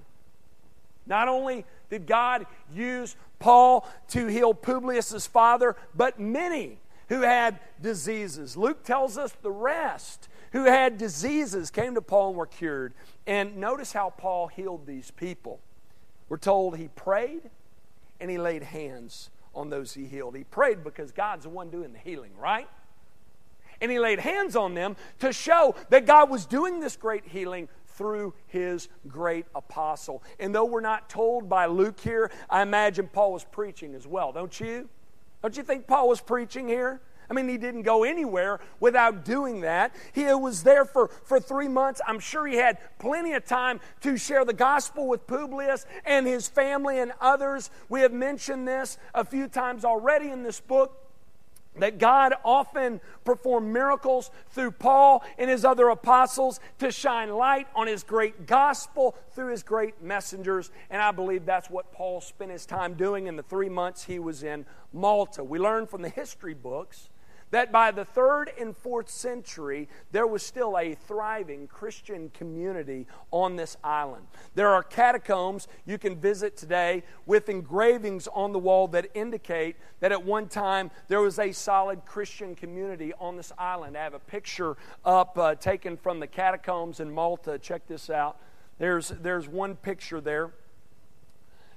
Not 1.06 1.28
only 1.28 1.65
did 1.89 2.06
God 2.06 2.45
use 2.73 3.15
Paul 3.39 3.88
to 4.10 4.28
heal 4.28 4.54
Publius's 4.54 5.25
father, 5.25 5.75
but 5.95 6.19
many 6.19 6.78
who 7.10 7.22
had 7.22 7.60
diseases. 7.82 8.56
Luke 8.56 8.84
tells 8.84 9.17
us 9.17 9.34
the 9.41 9.52
rest 9.52 10.30
who 10.52 10.63
had 10.63 10.98
diseases 10.98 11.69
came 11.69 11.95
to 11.95 12.02
Paul 12.02 12.30
and 12.30 12.38
were 12.38 12.45
cured. 12.45 12.93
And 13.28 13.58
notice 13.58 13.91
how 13.91 14.12
Paul 14.12 14.48
healed 14.48 14.88
these 14.88 15.12
people. 15.12 15.60
We're 16.30 16.38
told 16.38 16.78
he 16.78 16.88
prayed 16.88 17.50
and 18.19 18.30
he 18.30 18.38
laid 18.38 18.63
hands 18.63 19.30
on 19.54 19.69
those 19.69 19.93
he 19.93 20.06
healed. 20.06 20.36
He 20.36 20.43
prayed 20.43 20.84
because 20.84 21.12
God's 21.12 21.43
the 21.43 21.50
one 21.50 21.69
doing 21.69 21.93
the 21.93 22.00
healing, 22.00 22.32
right? 22.39 22.69
And 23.82 23.91
he 23.91 24.00
laid 24.00 24.19
hands 24.19 24.56
on 24.56 24.74
them 24.74 24.95
to 25.19 25.34
show 25.34 25.76
that 25.89 26.06
God 26.06 26.30
was 26.30 26.45
doing 26.45 26.80
this 26.80 26.95
great 26.95 27.26
healing 27.26 27.69
through 27.88 28.34
his 28.48 28.88
great 29.08 29.45
apostle. 29.56 30.24
And 30.39 30.54
though 30.54 30.65
we're 30.65 30.82
not 30.82 31.10
told 31.10 31.50
by 31.50 31.65
Luke 31.65 32.00
here, 32.00 32.32
I 32.50 32.62
imagine 32.62 33.10
Paul 33.12 33.34
was 33.34 33.43
preaching 33.43 33.95
as 33.95 34.06
well, 34.06 34.32
don't 34.32 34.58
you? 34.60 34.89
Don't 35.41 35.56
you 35.56 35.63
think 35.63 35.88
Paul 35.88 36.10
was 36.10 36.21
preaching 36.21 36.67
here? 36.67 37.02
I 37.30 37.34
mean, 37.34 37.47
he 37.47 37.58
didn't 37.58 37.84
go 37.84 38.04
anywhere 38.04 38.60
without 38.80 39.23
doing 39.23 39.62
that. 39.62 39.95
He 40.13 40.23
was 40.34 40.63
there 40.63 40.84
for, 40.84 41.10
for 41.23 41.39
three 41.39 41.67
months. 41.67 42.02
I'm 42.08 42.19
sure 42.19 42.47
he 42.47 42.56
had 42.56 42.80
plenty 42.97 43.34
of 43.34 43.45
time 43.45 43.80
to 44.02 44.17
share 44.17 44.43
the 44.43 44.54
gospel 44.54 45.08
with 45.08 45.28
Publius 45.28 45.86
and 46.06 46.25
his 46.25 46.47
family 46.47 46.99
and 46.99 47.13
others. 47.21 47.69
We 47.88 48.02
have 48.02 48.13
mentioned 48.13 48.67
this 48.67 48.97
a 49.13 49.23
few 49.23 49.47
times 49.47 49.86
already 49.86 50.30
in 50.30 50.41
this 50.41 50.60
book 50.60 51.09
that 51.80 51.98
God 51.98 52.34
often 52.44 53.02
performed 53.24 53.72
miracles 53.72 54.32
through 54.50 54.72
Paul 54.72 55.24
and 55.38 55.50
his 55.50 55.65
other 55.65 55.89
apostles 55.89 56.60
to 56.80 56.92
shine 56.92 57.30
light 57.30 57.68
on 57.76 57.88
his 57.88 58.04
great 58.04 58.46
gospel 58.46 59.15
through 59.34 59.52
his 59.52 59.63
great 59.63 60.02
messengers. 60.02 60.72
And 60.89 61.02
I 61.02 61.12
believe 61.12 61.46
that's 61.46 61.70
what 61.70 61.92
Paul 61.92 62.22
spent 62.22 62.52
his 62.52 62.65
time 62.65 62.94
doing 62.94 63.28
in 63.28 63.36
the 63.36 63.44
three 63.44 63.70
months 63.70 64.06
he 64.06 64.20
was 64.20 64.44
in 64.44 64.65
Malta. 64.94 65.44
We 65.44 65.60
learn 65.60 65.88
from 65.88 66.02
the 66.02 66.10
history 66.10 66.54
books 66.54 67.10
that 67.52 67.72
by 67.72 67.92
the 67.92 68.06
third 68.06 68.52
and 68.60 68.76
fourth 68.76 69.10
century, 69.10 69.88
there 70.12 70.28
was 70.28 70.44
still 70.44 70.78
a 70.78 70.96
thriving 70.96 71.68
Christian 71.68 72.30
community 72.30 73.08
on 73.32 73.56
this 73.56 73.78
island. 73.84 74.28
There 74.56 74.70
are 74.70 74.84
catacombs 74.84 75.68
you 75.86 75.98
can 75.98 76.16
visit 76.16 76.58
today 76.58 77.04
with 77.26 77.50
engravings 77.50 78.28
on 78.28 78.52
the 78.52 78.60
wall 78.60 78.88
that 78.90 79.08
indicate 79.14 79.76
that 80.00 80.12
at 80.12 80.24
one 80.24 80.48
time 80.48 80.92
there 81.08 81.22
was 81.22 81.40
a 81.40 81.52
solid 81.52 82.06
Christian 82.06 82.56
community 82.56 83.14
on 83.20 83.36
this 83.36 83.52
island. 83.58 83.98
I 83.98 84.04
have 84.04 84.14
a 84.14 84.20
picture 84.20 84.78
up 85.04 85.38
uh, 85.38 85.56
taken 85.56 85.98
from 85.98 86.20
the 86.20 86.28
catacombs 86.28 87.00
in 87.00 87.12
Malta. 87.12 87.58
Check 87.58 87.88
this 87.88 88.10
out. 88.10 88.38
There's, 88.78 89.10
there's 89.10 89.48
one 89.48 89.76
picture 89.76 90.22
there. 90.22 90.52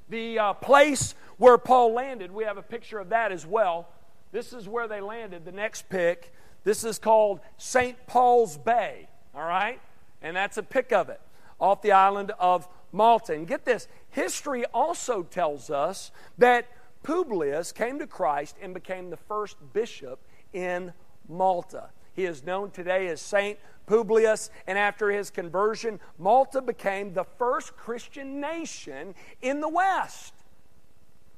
The 0.08 0.38
uh, 0.38 0.52
place 0.52 1.14
where 1.38 1.56
Paul 1.56 1.94
landed, 1.94 2.30
we 2.30 2.44
have 2.44 2.58
a 2.58 2.62
picture 2.62 2.98
of 2.98 3.08
that 3.08 3.32
as 3.32 3.46
well. 3.46 3.88
This 4.32 4.52
is 4.52 4.66
where 4.66 4.88
they 4.88 5.00
landed. 5.00 5.44
The 5.44 5.52
next 5.52 5.88
pick, 5.88 6.32
this 6.64 6.84
is 6.84 6.98
called 6.98 7.40
St. 7.58 7.96
Paul's 8.06 8.56
Bay, 8.56 9.08
all 9.34 9.44
right? 9.44 9.80
And 10.22 10.34
that's 10.34 10.56
a 10.56 10.62
pick 10.62 10.92
of 10.92 11.10
it 11.10 11.20
off 11.60 11.82
the 11.82 11.92
island 11.92 12.32
of 12.40 12.66
Malta. 12.90 13.34
And 13.34 13.46
get 13.46 13.64
this 13.64 13.86
history 14.10 14.64
also 14.74 15.22
tells 15.22 15.70
us 15.70 16.10
that 16.38 16.66
Publius 17.02 17.72
came 17.72 17.98
to 17.98 18.06
Christ 18.06 18.56
and 18.60 18.74
became 18.74 19.10
the 19.10 19.16
first 19.16 19.56
bishop 19.72 20.20
in 20.52 20.92
Malta. 21.28 21.90
He 22.14 22.24
is 22.24 22.44
known 22.44 22.70
today 22.70 23.08
as 23.08 23.20
Saint 23.20 23.58
Publius, 23.86 24.50
and 24.66 24.78
after 24.78 25.10
his 25.10 25.30
conversion, 25.30 25.98
Malta 26.18 26.62
became 26.62 27.14
the 27.14 27.24
first 27.24 27.76
Christian 27.76 28.40
nation 28.40 29.14
in 29.40 29.60
the 29.60 29.68
West 29.68 30.34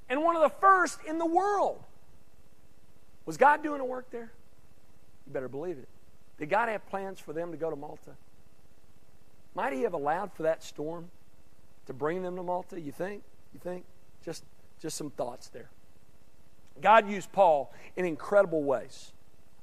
and 0.09 0.23
one 0.23 0.37
of 0.37 0.43
the 0.43 0.57
first 0.61 0.99
in 1.07 1.19
the 1.19 1.27
world. 1.27 1.83
Was 3.27 3.37
God 3.37 3.63
doing 3.63 3.81
a 3.81 3.85
work 3.85 4.11
there? 4.11 4.31
You 5.27 5.33
better 5.33 5.49
believe 5.49 5.79
it. 5.79 5.89
Did 6.39 6.51
God 6.51 6.69
have 6.69 6.87
plans 6.89 7.19
for 7.19 7.33
them 7.33 7.53
to 7.53 7.57
go 7.57 7.71
to 7.71 7.77
Malta? 7.77 8.13
Might 9.55 9.73
He 9.73 9.83
have 9.83 9.95
allowed 9.95 10.33
for 10.33 10.43
that 10.43 10.63
storm 10.63 11.11
to 11.87 11.93
bring 11.93 12.23
them 12.23 12.37
to 12.37 12.43
Malta? 12.43 12.81
You 12.81 12.93
think? 12.93 13.23
You 13.53 13.61
think? 13.61 13.85
Just, 14.25 14.45
just 14.81 14.97
some 14.97 15.11
thoughts 15.11 15.49
there. 15.49 15.71
God 16.83 17.09
used 17.09 17.33
Paul 17.33 17.73
in 17.97 18.05
incredible 18.05 18.63
ways 18.63 19.14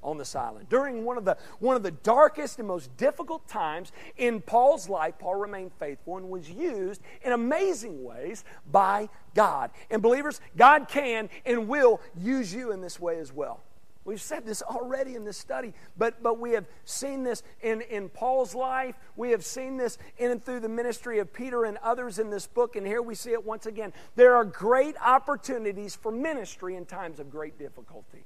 on 0.03 0.17
this 0.17 0.35
island. 0.35 0.67
During 0.69 1.03
one 1.03 1.17
of 1.17 1.25
the 1.25 1.37
one 1.59 1.75
of 1.75 1.83
the 1.83 1.91
darkest 1.91 2.59
and 2.59 2.67
most 2.67 2.95
difficult 2.97 3.47
times 3.47 3.91
in 4.17 4.41
Paul's 4.41 4.89
life, 4.89 5.15
Paul 5.19 5.35
remained 5.35 5.71
faithful 5.79 6.17
and 6.17 6.29
was 6.29 6.49
used 6.49 7.01
in 7.23 7.31
amazing 7.31 8.03
ways 8.03 8.43
by 8.71 9.09
God. 9.35 9.71
And 9.89 10.01
believers, 10.01 10.41
God 10.57 10.87
can 10.87 11.29
and 11.45 11.67
will 11.67 12.01
use 12.17 12.53
you 12.53 12.71
in 12.71 12.81
this 12.81 12.99
way 12.99 13.19
as 13.19 13.31
well. 13.31 13.61
We've 14.03 14.21
said 14.21 14.47
this 14.47 14.63
already 14.63 15.13
in 15.13 15.25
this 15.25 15.37
study, 15.37 15.73
but, 15.95 16.23
but 16.23 16.39
we 16.39 16.53
have 16.53 16.65
seen 16.85 17.23
this 17.23 17.43
in, 17.61 17.81
in 17.81 18.09
Paul's 18.09 18.55
life. 18.55 18.95
We 19.15 19.29
have 19.29 19.45
seen 19.45 19.77
this 19.77 19.99
in 20.17 20.31
and 20.31 20.43
through 20.43 20.61
the 20.61 20.69
ministry 20.69 21.19
of 21.19 21.31
Peter 21.31 21.65
and 21.65 21.77
others 21.77 22.17
in 22.17 22.31
this 22.31 22.47
book, 22.47 22.75
and 22.75 22.85
here 22.85 23.03
we 23.03 23.13
see 23.13 23.31
it 23.31 23.45
once 23.45 23.67
again. 23.67 23.93
There 24.15 24.35
are 24.35 24.43
great 24.43 24.95
opportunities 25.05 25.95
for 25.95 26.11
ministry 26.11 26.75
in 26.75 26.85
times 26.85 27.19
of 27.19 27.29
great 27.29 27.59
difficulty. 27.59 28.25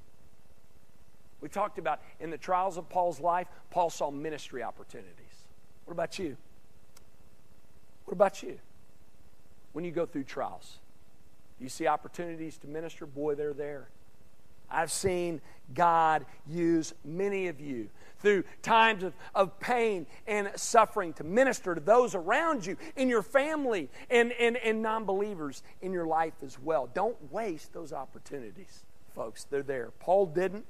We 1.46 1.50
talked 1.50 1.78
about 1.78 2.02
in 2.20 2.32
the 2.32 2.40
trials 2.40 2.76
of 2.76 2.90
Paul's 2.90 3.20
life, 3.20 3.46
Paul 3.70 3.92
saw 3.92 4.10
ministry 4.10 4.64
opportunities. 4.64 5.46
What 5.84 5.92
about 5.92 6.18
you? 6.18 6.38
What 8.06 8.14
about 8.14 8.42
you? 8.42 8.58
When 9.74 9.86
you 9.86 9.92
go 9.92 10.08
through 10.08 10.24
trials, 10.24 10.80
you 11.60 11.70
see 11.70 11.86
opportunities 11.86 12.58
to 12.58 12.68
minister? 12.68 13.06
Boy, 13.06 13.36
they're 13.36 13.54
there. 13.54 13.90
I've 14.72 14.92
seen 14.92 15.40
God 15.76 16.26
use 16.48 16.96
many 17.04 17.48
of 17.48 17.62
you 17.62 17.90
through 18.22 18.44
times 18.64 19.04
of, 19.04 19.14
of 19.36 19.60
pain 19.60 20.08
and 20.26 20.50
suffering 20.56 21.14
to 21.14 21.24
minister 21.24 21.76
to 21.76 21.80
those 21.80 22.16
around 22.16 22.66
you, 22.66 22.76
in 22.96 23.08
your 23.08 23.22
family, 23.22 23.92
and, 24.10 24.32
and, 24.32 24.58
and 24.58 24.82
non 24.82 25.06
believers 25.06 25.62
in 25.84 25.94
your 25.94 26.08
life 26.08 26.34
as 26.44 26.58
well. 26.58 26.90
Don't 26.96 27.32
waste 27.32 27.72
those 27.72 27.94
opportunities, 27.94 28.84
folks. 29.14 29.44
They're 29.44 29.62
there. 29.62 29.92
Paul 30.00 30.26
didn't. 30.26 30.66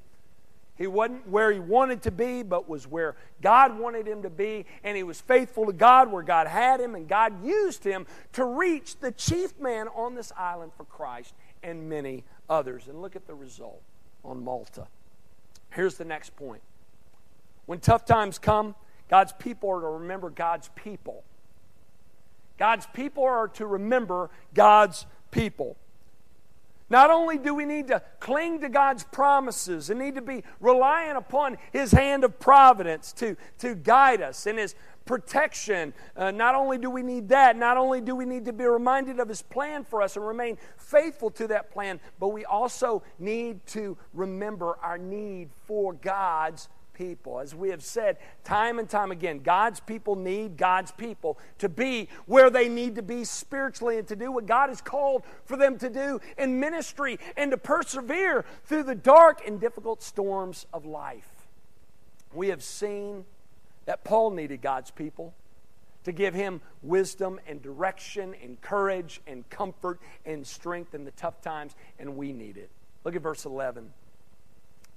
He 0.77 0.87
wasn't 0.87 1.27
where 1.29 1.51
he 1.51 1.59
wanted 1.59 2.01
to 2.03 2.11
be, 2.11 2.43
but 2.43 2.67
was 2.67 2.85
where 2.85 3.15
God 3.41 3.79
wanted 3.79 4.07
him 4.07 4.23
to 4.23 4.29
be. 4.29 4.65
And 4.83 4.97
he 4.97 5.03
was 5.03 5.21
faithful 5.21 5.65
to 5.67 5.73
God 5.73 6.11
where 6.11 6.23
God 6.23 6.47
had 6.47 6.81
him, 6.81 6.95
and 6.95 7.07
God 7.07 7.45
used 7.45 7.83
him 7.83 8.05
to 8.33 8.43
reach 8.43 8.97
the 8.99 9.11
chief 9.11 9.57
man 9.59 9.87
on 9.89 10.15
this 10.15 10.33
island 10.37 10.73
for 10.75 10.83
Christ 10.83 11.33
and 11.63 11.87
many 11.89 12.25
others. 12.49 12.87
And 12.87 13.01
look 13.01 13.15
at 13.15 13.25
the 13.25 13.33
result 13.33 13.81
on 14.23 14.43
Malta. 14.43 14.87
Here's 15.69 15.95
the 15.95 16.05
next 16.05 16.35
point. 16.35 16.61
When 17.65 17.79
tough 17.79 18.05
times 18.05 18.37
come, 18.37 18.75
God's 19.09 19.33
people 19.33 19.69
are 19.69 19.81
to 19.81 19.87
remember 19.87 20.29
God's 20.29 20.69
people. 20.75 21.23
God's 22.57 22.85
people 22.87 23.23
are 23.23 23.47
to 23.49 23.65
remember 23.65 24.29
God's 24.53 25.05
people. 25.31 25.77
Not 26.89 27.09
only 27.09 27.37
do 27.37 27.55
we 27.55 27.65
need 27.65 27.87
to 27.87 28.01
cling 28.19 28.61
to 28.61 28.69
God's 28.69 29.03
promises 29.03 29.89
and 29.89 29.99
need 29.99 30.15
to 30.15 30.21
be 30.21 30.43
reliant 30.59 31.17
upon 31.17 31.57
His 31.71 31.91
hand 31.91 32.23
of 32.23 32.39
providence 32.39 33.11
to, 33.13 33.35
to 33.59 33.75
guide 33.75 34.21
us 34.21 34.45
and 34.45 34.59
His 34.59 34.75
protection. 35.05 35.93
Uh, 36.15 36.31
not 36.31 36.55
only 36.55 36.77
do 36.77 36.89
we 36.89 37.01
need 37.01 37.29
that, 37.29 37.55
not 37.55 37.77
only 37.77 38.01
do 38.01 38.15
we 38.15 38.25
need 38.25 38.45
to 38.45 38.53
be 38.53 38.65
reminded 38.65 39.19
of 39.19 39.29
His 39.29 39.41
plan 39.41 39.83
for 39.83 40.01
us 40.01 40.15
and 40.15 40.27
remain 40.27 40.57
faithful 40.77 41.31
to 41.31 41.47
that 41.47 41.71
plan, 41.71 41.99
but 42.19 42.29
we 42.29 42.45
also 42.45 43.01
need 43.17 43.65
to 43.67 43.97
remember 44.13 44.77
our 44.81 44.97
need 44.97 45.49
for 45.65 45.93
God's 45.93 46.69
people. 46.95 47.39
As 47.39 47.53
we 47.53 47.69
have 47.69 47.83
said 47.83 48.17
time 48.43 48.79
and 48.79 48.89
time 48.89 49.11
again, 49.11 49.39
God's 49.39 49.79
people 49.79 50.15
need 50.15 50.57
God's 50.57 50.91
people 50.91 51.37
to 51.59 51.69
be 51.69 52.09
where 52.25 52.49
they 52.49 52.67
need 52.67 52.95
to 52.95 53.03
be 53.03 53.23
spiritually 53.23 53.99
and 53.99 54.07
to 54.07 54.15
do 54.15 54.31
what 54.31 54.47
God 54.47 54.69
has 54.69 54.81
called 54.81 55.23
for 55.45 55.57
them 55.57 55.77
to 55.77 55.89
do 55.89 56.19
in 56.37 56.59
ministry 56.59 57.19
and 57.37 57.51
to 57.51 57.57
persevere 57.57 58.45
through 58.63 58.83
the 58.83 58.95
dark 58.95 59.45
and 59.45 59.59
difficult 59.59 60.01
storms 60.01 60.65
of 60.73 60.85
life. 60.85 61.29
We 62.33 62.47
have 62.47 62.63
seen 62.63 63.25
that 63.85 64.03
Paul 64.03 64.31
needed 64.31 64.61
God's 64.61 64.89
people 64.89 65.35
to 66.05 66.11
give 66.11 66.33
him 66.33 66.61
wisdom 66.81 67.39
and 67.47 67.61
direction 67.61 68.35
and 68.41 68.59
courage 68.61 69.21
and 69.27 69.47
comfort 69.49 69.99
and 70.25 70.45
strength 70.45 70.93
in 70.93 71.03
the 71.03 71.11
tough 71.11 71.41
times, 71.41 71.75
and 71.99 72.15
we 72.15 72.31
need 72.31 72.57
it. 72.57 72.69
Look 73.03 73.15
at 73.15 73.21
verse 73.21 73.45
11. 73.45 73.91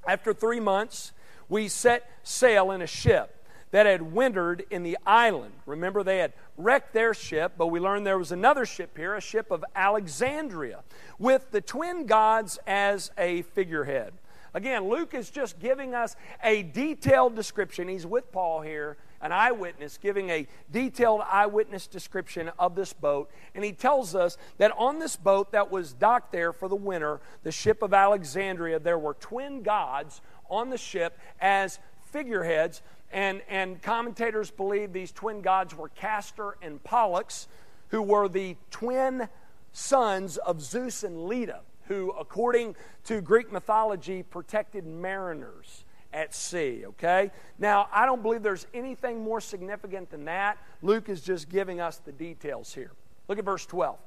After 0.09 0.33
three 0.33 0.59
months, 0.59 1.13
we 1.51 1.69
set 1.69 2.11
sail 2.23 2.71
in 2.71 2.81
a 2.81 2.87
ship 2.87 3.45
that 3.73 3.85
had 3.85 4.01
wintered 4.01 4.65
in 4.71 4.83
the 4.83 4.97
island. 5.07 5.53
Remember, 5.67 6.03
they 6.03 6.17
had 6.17 6.33
wrecked 6.57 6.95
their 6.95 7.13
ship, 7.13 7.53
but 7.59 7.67
we 7.67 7.79
learned 7.79 8.07
there 8.07 8.17
was 8.17 8.33
another 8.33 8.65
ship 8.65 8.97
here, 8.97 9.15
a 9.15 9.21
ship 9.21 9.51
of 9.51 9.63
Alexandria, 9.77 10.83
with 11.19 11.51
the 11.51 11.61
twin 11.61 12.07
gods 12.07 12.59
as 12.67 13.11
a 13.19 13.43
figurehead. 13.43 14.15
Again, 14.55 14.89
Luke 14.89 15.13
is 15.13 15.29
just 15.29 15.61
giving 15.61 15.95
us 15.95 16.17
a 16.43 16.63
detailed 16.63 17.37
description. 17.37 17.87
He's 17.87 18.07
with 18.07 18.33
Paul 18.33 18.63
here, 18.63 18.97
an 19.21 19.33
eyewitness, 19.33 19.99
giving 19.99 20.31
a 20.31 20.47
detailed 20.71 21.23
eyewitness 21.31 21.87
description 21.87 22.51
of 22.59 22.75
this 22.75 22.93
boat. 22.93 23.31
And 23.55 23.65
he 23.65 23.73
tells 23.73 24.15
us 24.15 24.39
that 24.59 24.73
on 24.77 24.99
this 24.99 25.17
boat 25.17 25.53
that 25.53 25.71
was 25.71 25.93
docked 25.93 26.33
there 26.33 26.53
for 26.53 26.69
the 26.69 26.77
winter, 26.77 27.21
the 27.43 27.53
ship 27.53 27.83
of 27.83 27.93
Alexandria, 27.93 28.79
there 28.79 28.99
were 28.99 29.15
twin 29.15 29.63
gods 29.63 30.21
on 30.49 30.71
the 30.71 30.79
ship 30.79 31.19
as 31.41 31.79
figureheads. 32.13 32.83
And, 33.11 33.43
and 33.49 33.81
commentators 33.83 34.51
believe 34.51 34.93
these 34.93 35.13
twin 35.13 35.41
gods 35.41 35.75
were 35.75 35.89
Castor 35.89 36.57
and 36.63 36.83
Pollux, 36.85 37.49
who 37.89 38.03
were 38.03 38.29
the 38.29 38.57
twin 38.71 39.29
sons 39.73 40.37
of 40.37 40.61
Zeus 40.61 41.03
and 41.03 41.27
Leda 41.27 41.61
who, 41.89 42.11
according 42.13 42.77
to 43.05 43.21
Greek 43.21 43.51
mythology, 43.51 44.23
protected 44.23 44.87
mariners 44.87 45.85
at 46.13 46.35
sea, 46.35 46.85
okay? 46.87 47.31
Now, 47.59 47.89
I 47.93 48.07
don't 48.07 48.23
believe 48.23 48.43
there's 48.43 48.67
anything 48.73 49.23
more 49.23 49.41
significant 49.41 50.11
than 50.11 50.25
that. 50.27 50.59
Luke 50.83 51.09
is 51.09 51.21
just 51.21 51.49
giving 51.49 51.81
us 51.81 51.99
the 51.99 52.13
details 52.13 52.73
here. 52.75 52.93
Look 53.29 53.39
at 53.39 53.45
verse 53.45 53.67
12. 53.67 53.99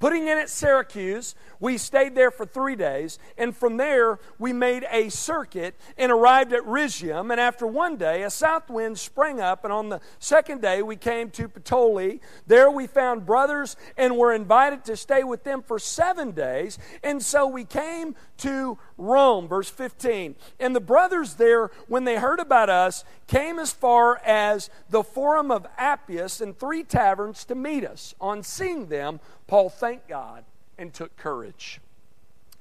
Putting 0.00 0.26
in 0.26 0.36
at 0.36 0.50
Syracuse, 0.50 1.34
we 1.60 1.78
stayed 1.78 2.14
there 2.14 2.30
for 2.30 2.44
three 2.44 2.74
days, 2.74 3.18
and 3.38 3.56
from 3.56 3.76
there 3.76 4.18
we 4.38 4.52
made 4.52 4.84
a 4.90 5.08
circuit 5.08 5.74
and 5.96 6.10
arrived 6.10 6.52
at 6.52 6.62
Rhegium. 6.66 7.30
And 7.30 7.40
after 7.40 7.66
one 7.66 7.96
day, 7.96 8.22
a 8.24 8.30
south 8.30 8.68
wind 8.68 8.98
sprang 8.98 9.40
up, 9.40 9.64
and 9.64 9.72
on 9.72 9.88
the 9.88 10.00
second 10.18 10.60
day 10.60 10.82
we 10.82 10.96
came 10.96 11.30
to 11.30 11.48
Puteoli. 11.48 12.20
There 12.46 12.70
we 12.70 12.86
found 12.86 13.24
brothers 13.24 13.76
and 13.96 14.18
were 14.18 14.34
invited 14.34 14.84
to 14.86 14.96
stay 14.96 15.22
with 15.24 15.44
them 15.44 15.62
for 15.62 15.78
seven 15.78 16.32
days. 16.32 16.78
And 17.02 17.22
so 17.22 17.46
we 17.46 17.64
came 17.64 18.16
to 18.38 18.76
Rome, 18.96 19.48
verse 19.48 19.68
15. 19.68 20.36
And 20.60 20.74
the 20.74 20.80
brothers 20.80 21.34
there, 21.34 21.70
when 21.88 22.04
they 22.04 22.16
heard 22.16 22.40
about 22.40 22.70
us, 22.70 23.04
came 23.26 23.58
as 23.58 23.72
far 23.72 24.18
as 24.24 24.70
the 24.90 25.02
Forum 25.02 25.50
of 25.50 25.66
Appius 25.76 26.40
and 26.40 26.58
three 26.58 26.84
taverns 26.84 27.44
to 27.46 27.54
meet 27.54 27.84
us. 27.84 28.14
On 28.20 28.42
seeing 28.42 28.86
them, 28.86 29.20
Paul 29.46 29.68
thanked 29.68 30.08
God 30.08 30.44
and 30.78 30.92
took 30.92 31.16
courage. 31.16 31.80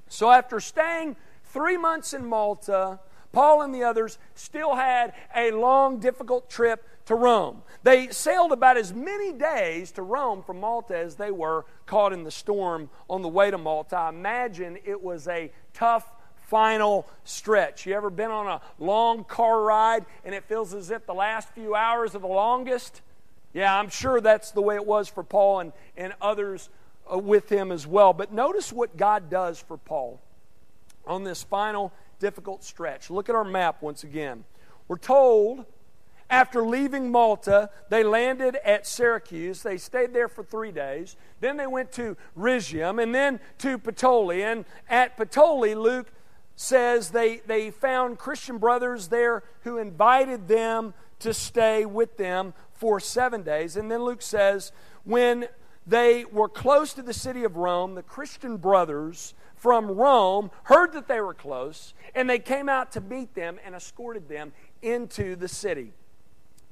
So 0.08 0.32
after 0.32 0.60
staying 0.60 1.16
three 1.46 1.78
months 1.78 2.14
in 2.14 2.26
Malta, 2.26 3.00
Paul 3.32 3.64
and 3.64 3.74
the 3.74 3.84
others 3.84 4.20
still 4.36 4.76
had 4.76 5.14
a 5.36 5.52
long, 5.52 6.00
difficult 6.00 6.50
trip 6.50 6.88
to 7.06 7.16
Rome. 7.16 7.64
They 7.82 8.10
sailed 8.10 8.52
about 8.52 8.78
as 8.78 8.94
many 8.94 9.34
days 9.34 9.92
to 9.94 10.04
Rome 10.04 10.44
from 10.44 10.60
Malta 10.60 10.98
as 10.98 11.16
they 11.16 11.32
were 11.32 11.66
caught 11.86 12.14
in 12.14 12.24
the 12.24 12.32
storm 12.32 12.90
on 13.10 13.22
the 13.22 13.28
way 13.28 13.52
to 13.52 13.58
Malta. 13.58 13.98
I 13.98 14.10
imagine 14.10 14.78
it 14.86 15.02
was 15.02 15.28
a 15.28 15.52
tough 15.74 16.10
final 16.54 17.08
stretch. 17.24 17.88
You 17.88 17.96
ever 17.96 18.12
been 18.12 18.30
on 18.30 18.46
a 18.46 18.62
long 18.78 19.24
car 19.24 19.60
ride 19.64 20.06
and 20.24 20.36
it 20.36 20.44
feels 20.44 20.76
as 20.76 20.92
if 20.92 21.04
the 21.08 21.14
last 21.14 21.50
few 21.50 21.74
hours 21.74 22.14
are 22.14 22.20
the 22.20 22.28
longest? 22.28 23.02
Yeah, 23.54 23.76
I'm 23.76 23.90
sure 23.90 24.22
that's 24.22 24.52
the 24.52 24.62
way 24.62 24.76
it 24.76 24.86
was 24.86 25.10
for 25.10 25.24
Paul 25.24 25.62
and, 25.62 25.74
and 25.98 26.14
others 26.22 26.70
uh, 27.12 27.18
with 27.18 27.50
him 27.50 27.72
as 27.72 27.88
well. 27.88 28.14
But 28.14 28.32
notice 28.32 28.72
what 28.72 28.98
God 28.98 29.32
does 29.32 29.60
for 29.60 29.78
Paul 29.78 30.22
on 31.08 31.24
this 31.24 31.42
final 31.42 31.92
difficult 32.20 32.64
stretch. 32.64 33.10
Look 33.10 33.30
at 33.30 33.36
our 33.36 33.44
map 33.44 33.82
once 33.82 34.04
again. 34.04 34.44
We're 34.88 34.98
told 34.98 35.66
after 36.30 36.64
leaving 36.64 37.12
Malta, 37.12 37.72
they 37.90 38.04
landed 38.04 38.58
at 38.64 38.86
Syracuse. 38.86 39.64
They 39.64 39.78
stayed 39.78 40.14
there 40.14 40.28
for 40.28 40.44
three 40.44 40.72
days. 40.72 41.16
Then 41.40 41.58
they 41.58 41.68
went 41.68 41.92
to 41.94 42.16
Rhegium 42.36 43.02
and 43.02 43.14
then 43.14 43.40
to 43.58 43.80
Puteoli. 43.80 44.44
And 44.44 44.66
at 44.88 45.18
Puteoli, 45.18 45.76
Luke 45.76 46.12
says 46.56 47.10
they, 47.10 47.38
they 47.46 47.72
found 47.72 48.20
Christian 48.20 48.58
brothers 48.58 49.08
there 49.08 49.44
who 49.62 49.78
invited 49.78 50.48
them 50.48 50.94
to 51.20 51.34
stay 51.34 51.86
with 51.86 52.18
them 52.18 52.54
for 52.74 53.00
seven 53.00 53.44
days. 53.44 53.78
And 53.78 53.90
then 53.90 54.04
Luke 54.04 54.22
says, 54.22 54.72
when 55.04 55.48
they 55.88 56.26
were 56.26 56.50
close 56.50 56.94
to 56.94 57.02
the 57.02 57.14
city 57.14 57.44
of 57.44 57.58
Rome, 57.58 57.96
the 57.96 58.04
Christian 58.04 58.58
brothers 58.58 59.34
from 59.56 59.92
Rome 59.92 60.52
heard 60.64 60.94
that 60.94 61.08
they 61.08 61.22
were 61.22 61.34
close, 61.34 61.94
and 62.14 62.30
they 62.30 62.40
came 62.40 62.68
out 62.68 62.92
to 62.94 63.02
meet 63.02 63.34
them 63.34 63.60
and 63.66 63.74
escorted 63.76 64.28
them 64.28 64.52
into 64.82 65.36
the 65.36 65.48
city. 65.48 65.94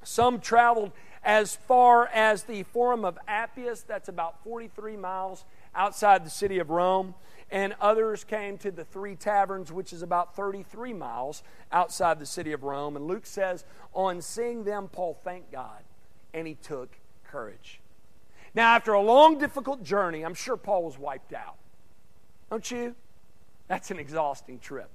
Some 0.04 0.40
traveled 0.40 0.92
as 1.24 1.56
far 1.56 2.08
as 2.08 2.44
the 2.44 2.64
Forum 2.64 3.06
of 3.06 3.18
Appius, 3.28 3.82
that's 3.84 4.10
about 4.10 4.44
43 4.44 4.98
miles 4.98 5.46
outside 5.76 6.26
the 6.26 6.30
city 6.30 6.60
of 6.60 6.70
Rome, 6.70 7.14
and 7.52 7.76
others 7.82 8.24
came 8.24 8.58
to 8.60 8.72
the 8.72 8.86
Three 8.86 9.16
Taverns, 9.16 9.72
which 9.72 9.92
is 9.92 10.02
about 10.02 10.36
33 10.36 10.94
miles 10.94 11.44
outside 11.72 12.20
the 12.20 12.26
city 12.26 12.54
of 12.54 12.64
Rome. 12.64 12.96
And 12.96 13.06
Luke 13.06 13.26
says, 13.26 13.66
on 13.94 14.22
seeing 14.22 14.64
them, 14.64 14.88
Paul 14.88 15.14
thanked 15.14 15.52
God, 15.52 15.84
and 16.34 16.48
he 16.48 16.56
took 16.56 16.90
courage. 17.26 17.82
Now, 18.54 18.76
after 18.76 18.94
a 18.94 19.02
long, 19.02 19.38
difficult 19.38 19.84
journey, 19.84 20.24
I'm 20.24 20.34
sure 20.34 20.58
Paul 20.58 20.84
was 20.84 20.98
wiped 20.98 21.34
out. 21.34 21.56
Don't 22.50 22.70
you? 22.70 22.96
That's 23.68 23.92
an 23.92 24.00
exhausting 24.00 24.60
trip. 24.60 24.90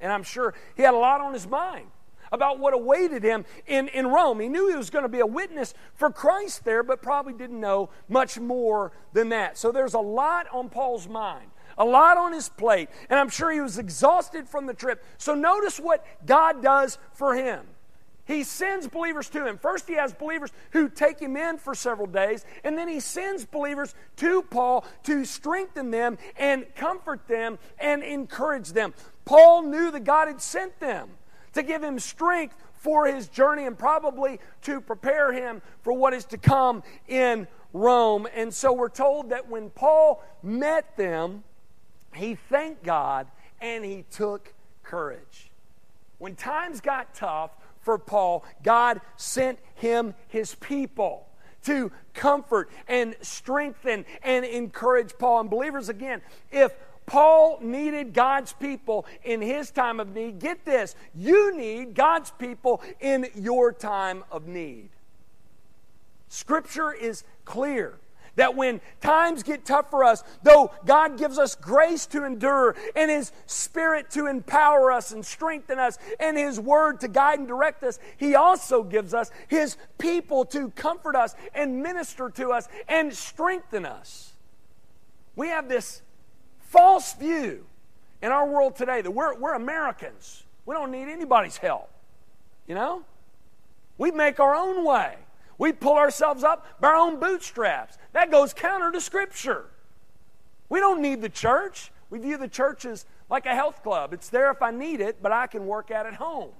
And 0.00 0.12
I'm 0.12 0.22
sure 0.22 0.54
he 0.76 0.82
had 0.82 0.94
a 0.94 0.98
lot 0.98 1.20
on 1.20 1.32
his 1.32 1.46
mind 1.46 1.88
about 2.32 2.58
what 2.58 2.74
awaited 2.74 3.22
him 3.22 3.44
in, 3.66 3.88
in 3.88 4.06
Rome. 4.06 4.40
He 4.40 4.48
knew 4.48 4.68
he 4.68 4.76
was 4.76 4.90
going 4.90 5.04
to 5.04 5.08
be 5.08 5.20
a 5.20 5.26
witness 5.26 5.74
for 5.94 6.10
Christ 6.10 6.64
there, 6.64 6.82
but 6.82 7.02
probably 7.02 7.32
didn't 7.32 7.60
know 7.60 7.90
much 8.08 8.38
more 8.38 8.92
than 9.12 9.28
that. 9.28 9.56
So 9.56 9.70
there's 9.70 9.94
a 9.94 10.00
lot 10.00 10.46
on 10.52 10.68
Paul's 10.68 11.08
mind, 11.08 11.50
a 11.78 11.84
lot 11.84 12.16
on 12.16 12.32
his 12.32 12.48
plate, 12.48 12.88
and 13.08 13.18
I'm 13.18 13.28
sure 13.28 13.50
he 13.50 13.60
was 13.60 13.78
exhausted 13.78 14.48
from 14.48 14.66
the 14.66 14.74
trip. 14.74 15.04
So 15.18 15.34
notice 15.34 15.78
what 15.78 16.04
God 16.26 16.62
does 16.62 16.98
for 17.12 17.34
him. 17.34 17.66
He 18.26 18.42
sends 18.42 18.88
believers 18.88 19.28
to 19.30 19.46
him. 19.46 19.58
First, 19.58 19.86
he 19.86 19.94
has 19.94 20.14
believers 20.14 20.50
who 20.70 20.88
take 20.88 21.20
him 21.20 21.36
in 21.36 21.58
for 21.58 21.74
several 21.74 22.06
days, 22.06 22.46
and 22.64 22.76
then 22.76 22.88
he 22.88 23.00
sends 23.00 23.44
believers 23.44 23.94
to 24.16 24.42
Paul 24.42 24.86
to 25.04 25.24
strengthen 25.26 25.90
them 25.90 26.16
and 26.36 26.64
comfort 26.74 27.28
them 27.28 27.58
and 27.78 28.02
encourage 28.02 28.70
them. 28.70 28.94
Paul 29.26 29.62
knew 29.62 29.90
that 29.90 30.04
God 30.04 30.28
had 30.28 30.40
sent 30.40 30.80
them 30.80 31.10
to 31.52 31.62
give 31.62 31.82
him 31.82 31.98
strength 31.98 32.56
for 32.72 33.06
his 33.06 33.28
journey 33.28 33.66
and 33.66 33.78
probably 33.78 34.40
to 34.62 34.80
prepare 34.80 35.32
him 35.32 35.62
for 35.82 35.92
what 35.92 36.14
is 36.14 36.24
to 36.26 36.38
come 36.38 36.82
in 37.08 37.46
Rome. 37.72 38.26
And 38.34 38.52
so 38.52 38.72
we're 38.72 38.88
told 38.88 39.30
that 39.30 39.48
when 39.48 39.70
Paul 39.70 40.22
met 40.42 40.96
them, 40.96 41.44
he 42.16 42.34
thanked 42.34 42.82
God 42.82 43.26
and 43.60 43.84
he 43.84 44.04
took 44.10 44.52
courage. 44.82 45.50
When 46.18 46.36
times 46.36 46.80
got 46.80 47.14
tough 47.14 47.50
for 47.80 47.98
Paul, 47.98 48.44
God 48.62 49.00
sent 49.16 49.58
him 49.74 50.14
his 50.28 50.54
people 50.54 51.28
to 51.64 51.90
comfort 52.12 52.70
and 52.88 53.16
strengthen 53.20 54.04
and 54.22 54.44
encourage 54.44 55.16
Paul. 55.18 55.40
And 55.40 55.50
believers, 55.50 55.88
again, 55.88 56.20
if 56.52 56.72
Paul 57.06 57.58
needed 57.60 58.14
God's 58.14 58.52
people 58.52 59.06
in 59.22 59.42
his 59.42 59.70
time 59.70 60.00
of 60.00 60.14
need. 60.14 60.38
Get 60.38 60.64
this 60.64 60.94
you 61.14 61.56
need 61.56 61.94
God's 61.94 62.30
people 62.30 62.82
in 63.00 63.28
your 63.34 63.72
time 63.72 64.24
of 64.30 64.46
need. 64.46 64.90
Scripture 66.28 66.92
is 66.92 67.24
clear 67.44 67.98
that 68.36 68.56
when 68.56 68.80
times 69.00 69.42
get 69.42 69.64
tough 69.64 69.90
for 69.90 70.04
us, 70.04 70.24
though 70.42 70.72
God 70.84 71.18
gives 71.18 71.38
us 71.38 71.54
grace 71.54 72.06
to 72.06 72.24
endure 72.24 72.76
and 72.96 73.10
His 73.10 73.32
Spirit 73.46 74.10
to 74.12 74.26
empower 74.26 74.92
us 74.92 75.12
and 75.12 75.24
strengthen 75.24 75.78
us 75.78 75.98
and 76.18 76.36
His 76.36 76.58
Word 76.58 77.00
to 77.00 77.08
guide 77.08 77.38
and 77.38 77.48
direct 77.48 77.82
us, 77.84 77.98
He 78.16 78.34
also 78.34 78.82
gives 78.82 79.14
us 79.14 79.30
His 79.48 79.76
people 79.98 80.44
to 80.46 80.70
comfort 80.70 81.16
us 81.16 81.34
and 81.54 81.82
minister 81.82 82.30
to 82.30 82.50
us 82.50 82.68
and 82.88 83.14
strengthen 83.14 83.86
us. 83.86 84.32
We 85.36 85.48
have 85.48 85.68
this 85.68 86.02
false 86.60 87.14
view 87.14 87.66
in 88.22 88.32
our 88.32 88.48
world 88.48 88.76
today 88.76 89.00
that 89.00 89.10
we're, 89.10 89.38
we're 89.38 89.54
Americans. 89.54 90.44
We 90.66 90.74
don't 90.74 90.90
need 90.90 91.08
anybody's 91.08 91.56
help. 91.56 91.90
You 92.66 92.74
know? 92.74 93.04
We 93.98 94.10
make 94.10 94.40
our 94.40 94.54
own 94.54 94.84
way. 94.84 95.16
We 95.58 95.72
pull 95.72 95.96
ourselves 95.96 96.42
up 96.42 96.80
by 96.80 96.88
our 96.88 96.96
own 96.96 97.20
bootstraps. 97.20 97.98
That 98.12 98.30
goes 98.30 98.52
counter 98.52 98.90
to 98.92 99.00
Scripture. 99.00 99.66
We 100.68 100.80
don't 100.80 101.00
need 101.00 101.20
the 101.20 101.28
church. 101.28 101.92
We 102.10 102.18
view 102.18 102.36
the 102.36 102.48
church 102.48 102.84
as 102.84 103.06
like 103.30 103.46
a 103.46 103.54
health 103.54 103.82
club. 103.82 104.12
It's 104.12 104.28
there 104.28 104.50
if 104.50 104.62
I 104.62 104.70
need 104.70 105.00
it, 105.00 105.22
but 105.22 105.32
I 105.32 105.46
can 105.46 105.66
work 105.66 105.90
out 105.90 106.06
at 106.06 106.14
home. 106.14 106.50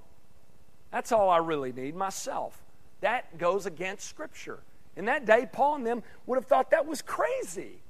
That's 0.91 1.13
all 1.13 1.29
I 1.29 1.39
really 1.39 1.73
need 1.73 1.97
myself. 1.97 2.63
That 3.01 3.39
goes 3.39 3.67
against 3.67 4.09
Scripture. 4.09 4.61
In 4.97 5.07
that 5.07 5.27
day, 5.27 5.49
Paul 5.51 5.77
and 5.77 5.87
them 5.87 6.03
would 6.27 6.37
have 6.37 6.47
thought 6.47 6.71
that 6.71 6.87
was 6.87 7.03
crazy. 7.03 7.81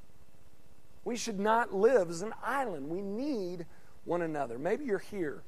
We 1.04 1.16
should 1.16 1.38
not 1.38 1.74
live 1.74 2.08
as 2.08 2.22
an 2.22 2.32
island. 2.42 2.88
We 2.88 3.02
need 3.02 3.66
one 4.04 4.22
another. 4.22 4.58
Maybe 4.58 4.86
you're 4.86 4.98
here 4.98 5.42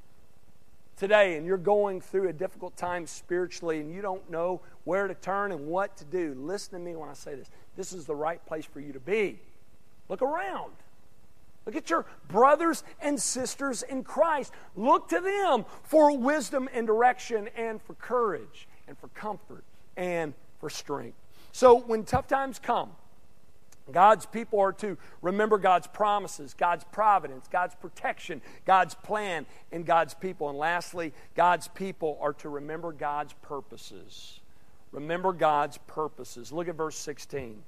today 0.97 1.37
and 1.37 1.47
you're 1.47 1.57
going 1.57 2.01
through 2.01 2.29
a 2.29 2.33
difficult 2.33 2.77
time 2.77 3.07
spiritually 3.07 3.81
and 3.81 3.93
you 3.93 4.03
don't 4.03 4.29
know 4.31 4.61
where 4.85 5.07
to 5.07 5.15
turn 5.15 5.53
and 5.53 5.67
what 5.67 5.97
to 5.97 6.05
do. 6.05 6.35
Listen 6.39 6.73
to 6.73 6.79
me 6.79 6.97
when 6.97 7.09
I 7.09 7.15
say 7.15 7.35
this. 7.35 7.51
This 7.77 7.93
is 7.93 8.07
the 8.07 8.15
right 8.15 8.45
place 8.47 8.65
for 8.65 8.81
you 8.81 8.93
to 8.93 9.01
be. 9.01 9.39
Look 10.09 10.23
around. 10.23 10.73
Look 11.67 11.75
at 11.75 11.91
your 11.91 12.07
brothers 12.29 12.85
and 13.01 13.21
sisters 13.21 13.83
in 13.83 14.05
Christ. 14.05 14.53
Look 14.77 15.09
to 15.09 15.21
them 15.21 15.65
for 15.83 16.17
wisdom 16.17 16.69
and 16.73 16.87
direction 16.87 17.49
and 17.57 17.83
for 17.83 17.95
courage 17.95 18.69
and 18.87 18.97
for 18.97 19.09
comfort 19.09 19.65
and 19.97 20.33
for 20.61 20.71
strength. 20.71 21.19
So 21.53 21.77
when 21.77 22.05
tough 22.05 22.29
times 22.29 22.59
come, 22.59 22.91
God's 23.93 24.27
people 24.27 24.59
are 24.61 24.73
to 24.75 24.99
remember 25.23 25.59
God's 25.59 25.87
promises, 25.87 26.55
God's 26.55 26.85
providence, 26.91 27.47
God's 27.51 27.75
protection, 27.77 28.43
God's 28.65 28.95
plan, 28.95 29.47
and 29.71 29.87
God's 29.87 30.15
people. 30.15 30.49
And 30.49 30.59
lastly, 30.59 31.13
God's 31.37 31.69
people 31.69 32.19
are 32.21 32.33
to 32.35 32.49
remember 32.49 32.93
God's 32.93 33.33
purposes. 33.43 34.41
Remember 34.91 35.33
God's 35.33 35.79
purposes. 35.87 36.51
Look 36.53 36.69
at 36.69 36.75
verse 36.75 36.97
16. 36.97 37.63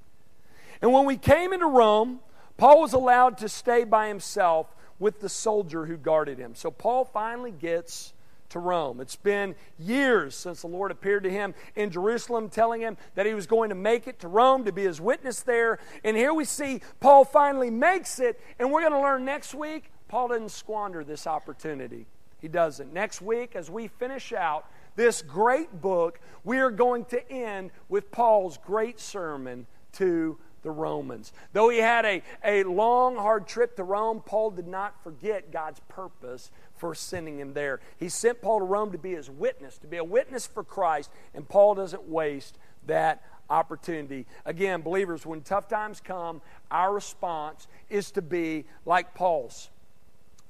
And 0.81 0.93
when 0.93 1.05
we 1.05 1.17
came 1.17 1.53
into 1.53 1.67
Rome, 1.67 2.19
Paul 2.57 2.81
was 2.81 2.93
allowed 2.93 3.37
to 3.39 3.49
stay 3.49 3.85
by 3.85 4.09
himself 4.09 4.67
with 4.99 5.21
the 5.21 5.29
soldier 5.29 5.85
who 5.85 5.95
guarded 5.95 6.37
him. 6.37 6.55
So 6.55 6.69
Paul 6.69 7.05
finally 7.05 7.51
gets 7.51 8.13
to 8.49 8.59
Rome. 8.59 8.99
It's 8.99 9.15
been 9.15 9.55
years 9.77 10.35
since 10.35 10.61
the 10.61 10.67
Lord 10.67 10.91
appeared 10.91 11.23
to 11.23 11.29
him 11.29 11.53
in 11.75 11.89
Jerusalem, 11.91 12.49
telling 12.49 12.81
him 12.81 12.97
that 13.15 13.25
he 13.25 13.33
was 13.33 13.47
going 13.47 13.69
to 13.69 13.75
make 13.75 14.07
it 14.07 14.19
to 14.19 14.27
Rome 14.27 14.65
to 14.65 14.71
be 14.71 14.83
his 14.83 14.99
witness 14.99 15.41
there. 15.41 15.79
And 16.03 16.17
here 16.17 16.33
we 16.33 16.45
see 16.45 16.81
Paul 16.99 17.25
finally 17.25 17.69
makes 17.69 18.19
it, 18.19 18.39
and 18.57 18.71
we're 18.71 18.81
going 18.81 18.93
to 18.93 18.99
learn 18.99 19.25
next 19.25 19.53
week 19.53 19.91
Paul 20.09 20.29
didn't 20.29 20.49
squander 20.49 21.03
this 21.03 21.27
opportunity. 21.27 22.07
He 22.41 22.47
doesn't. 22.47 22.91
Next 22.91 23.21
week, 23.21 23.55
as 23.55 23.69
we 23.69 23.87
finish 23.87 24.33
out 24.33 24.65
this 24.95 25.21
great 25.21 25.81
book, 25.81 26.19
we 26.43 26.57
are 26.57 26.71
going 26.71 27.05
to 27.05 27.31
end 27.31 27.71
with 27.87 28.11
Paul's 28.11 28.57
great 28.57 28.99
sermon 28.99 29.67
to 29.93 30.37
the 30.63 30.71
Romans. 30.71 31.31
Though 31.53 31.69
he 31.69 31.77
had 31.77 32.05
a, 32.05 32.23
a 32.43 32.63
long, 32.63 33.15
hard 33.15 33.47
trip 33.47 33.75
to 33.77 33.83
Rome, 33.83 34.21
Paul 34.25 34.51
did 34.51 34.67
not 34.67 35.01
forget 35.03 35.51
God's 35.51 35.79
purpose 35.87 36.51
for 36.79 36.95
sending 36.95 37.39
him 37.39 37.53
there. 37.53 37.79
He 37.97 38.09
sent 38.09 38.41
Paul 38.41 38.59
to 38.59 38.65
Rome 38.65 38.91
to 38.93 38.97
be 38.97 39.11
his 39.11 39.29
witness, 39.29 39.77
to 39.79 39.87
be 39.87 39.97
a 39.97 40.03
witness 40.03 40.47
for 40.47 40.63
Christ, 40.63 41.11
and 41.35 41.47
Paul 41.47 41.75
doesn't 41.75 42.07
waste 42.09 42.57
that 42.87 43.21
opportunity. 43.49 44.25
Again, 44.45 44.81
believers, 44.81 45.25
when 45.25 45.41
tough 45.41 45.67
times 45.67 45.99
come, 45.99 46.41
our 46.71 46.93
response 46.93 47.67
is 47.89 48.11
to 48.11 48.21
be 48.21 48.65
like 48.85 49.13
Paul's. 49.13 49.69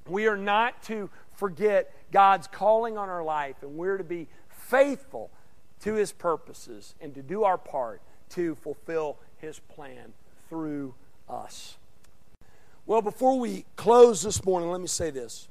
We 0.07 0.27
are 0.27 0.37
not 0.37 0.81
to 0.83 1.09
forget 1.35 1.93
God's 2.11 2.47
calling 2.47 2.97
on 2.97 3.09
our 3.09 3.23
life, 3.23 3.57
and 3.61 3.75
we're 3.75 3.97
to 3.97 4.03
be 4.03 4.27
faithful 4.49 5.31
to 5.81 5.93
his 5.95 6.11
purposes 6.11 6.95
and 7.01 7.13
to 7.15 7.21
do 7.21 7.43
our 7.43 7.57
part 7.57 8.01
to 8.29 8.55
fulfill 8.55 9.17
his 9.37 9.59
plan 9.59 10.13
through 10.49 10.93
us. 11.27 11.77
Well, 12.85 13.01
before 13.01 13.37
we 13.39 13.65
close 13.75 14.23
this 14.23 14.43
morning, 14.45 14.71
let 14.71 14.81
me 14.81 14.87
say 14.87 15.11
this. 15.11 15.48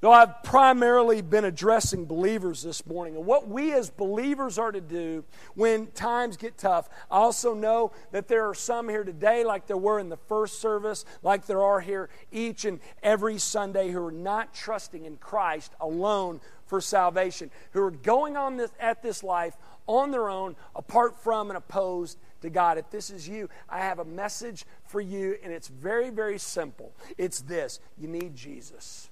Though 0.00 0.12
I've 0.12 0.44
primarily 0.44 1.22
been 1.22 1.44
addressing 1.44 2.04
believers 2.04 2.62
this 2.62 2.86
morning 2.86 3.16
and 3.16 3.26
what 3.26 3.48
we 3.48 3.72
as 3.72 3.90
believers 3.90 4.56
are 4.56 4.70
to 4.70 4.80
do 4.80 5.24
when 5.54 5.88
times 5.88 6.36
get 6.36 6.56
tough, 6.56 6.88
I 7.10 7.16
also 7.16 7.52
know 7.52 7.90
that 8.12 8.28
there 8.28 8.48
are 8.48 8.54
some 8.54 8.88
here 8.88 9.02
today, 9.02 9.44
like 9.44 9.66
there 9.66 9.76
were 9.76 9.98
in 9.98 10.08
the 10.08 10.16
first 10.16 10.60
service, 10.60 11.04
like 11.24 11.46
there 11.46 11.64
are 11.64 11.80
here 11.80 12.10
each 12.30 12.64
and 12.64 12.78
every 13.02 13.38
Sunday, 13.38 13.90
who 13.90 14.04
are 14.06 14.12
not 14.12 14.54
trusting 14.54 15.04
in 15.04 15.16
Christ 15.16 15.72
alone 15.80 16.40
for 16.66 16.80
salvation, 16.80 17.50
who 17.72 17.82
are 17.82 17.90
going 17.90 18.36
on 18.36 18.56
this, 18.56 18.70
at 18.78 19.02
this 19.02 19.24
life 19.24 19.56
on 19.88 20.12
their 20.12 20.28
own, 20.28 20.54
apart 20.76 21.18
from 21.18 21.50
and 21.50 21.56
opposed 21.56 22.18
to 22.42 22.50
God. 22.50 22.78
If 22.78 22.88
this 22.90 23.10
is 23.10 23.28
you, 23.28 23.48
I 23.68 23.78
have 23.78 23.98
a 23.98 24.04
message 24.04 24.64
for 24.84 25.00
you, 25.00 25.38
and 25.42 25.52
it's 25.52 25.68
very, 25.68 26.10
very 26.10 26.38
simple. 26.38 26.92
It's 27.16 27.40
this 27.40 27.80
you 27.98 28.06
need 28.06 28.36
Jesus. 28.36 29.07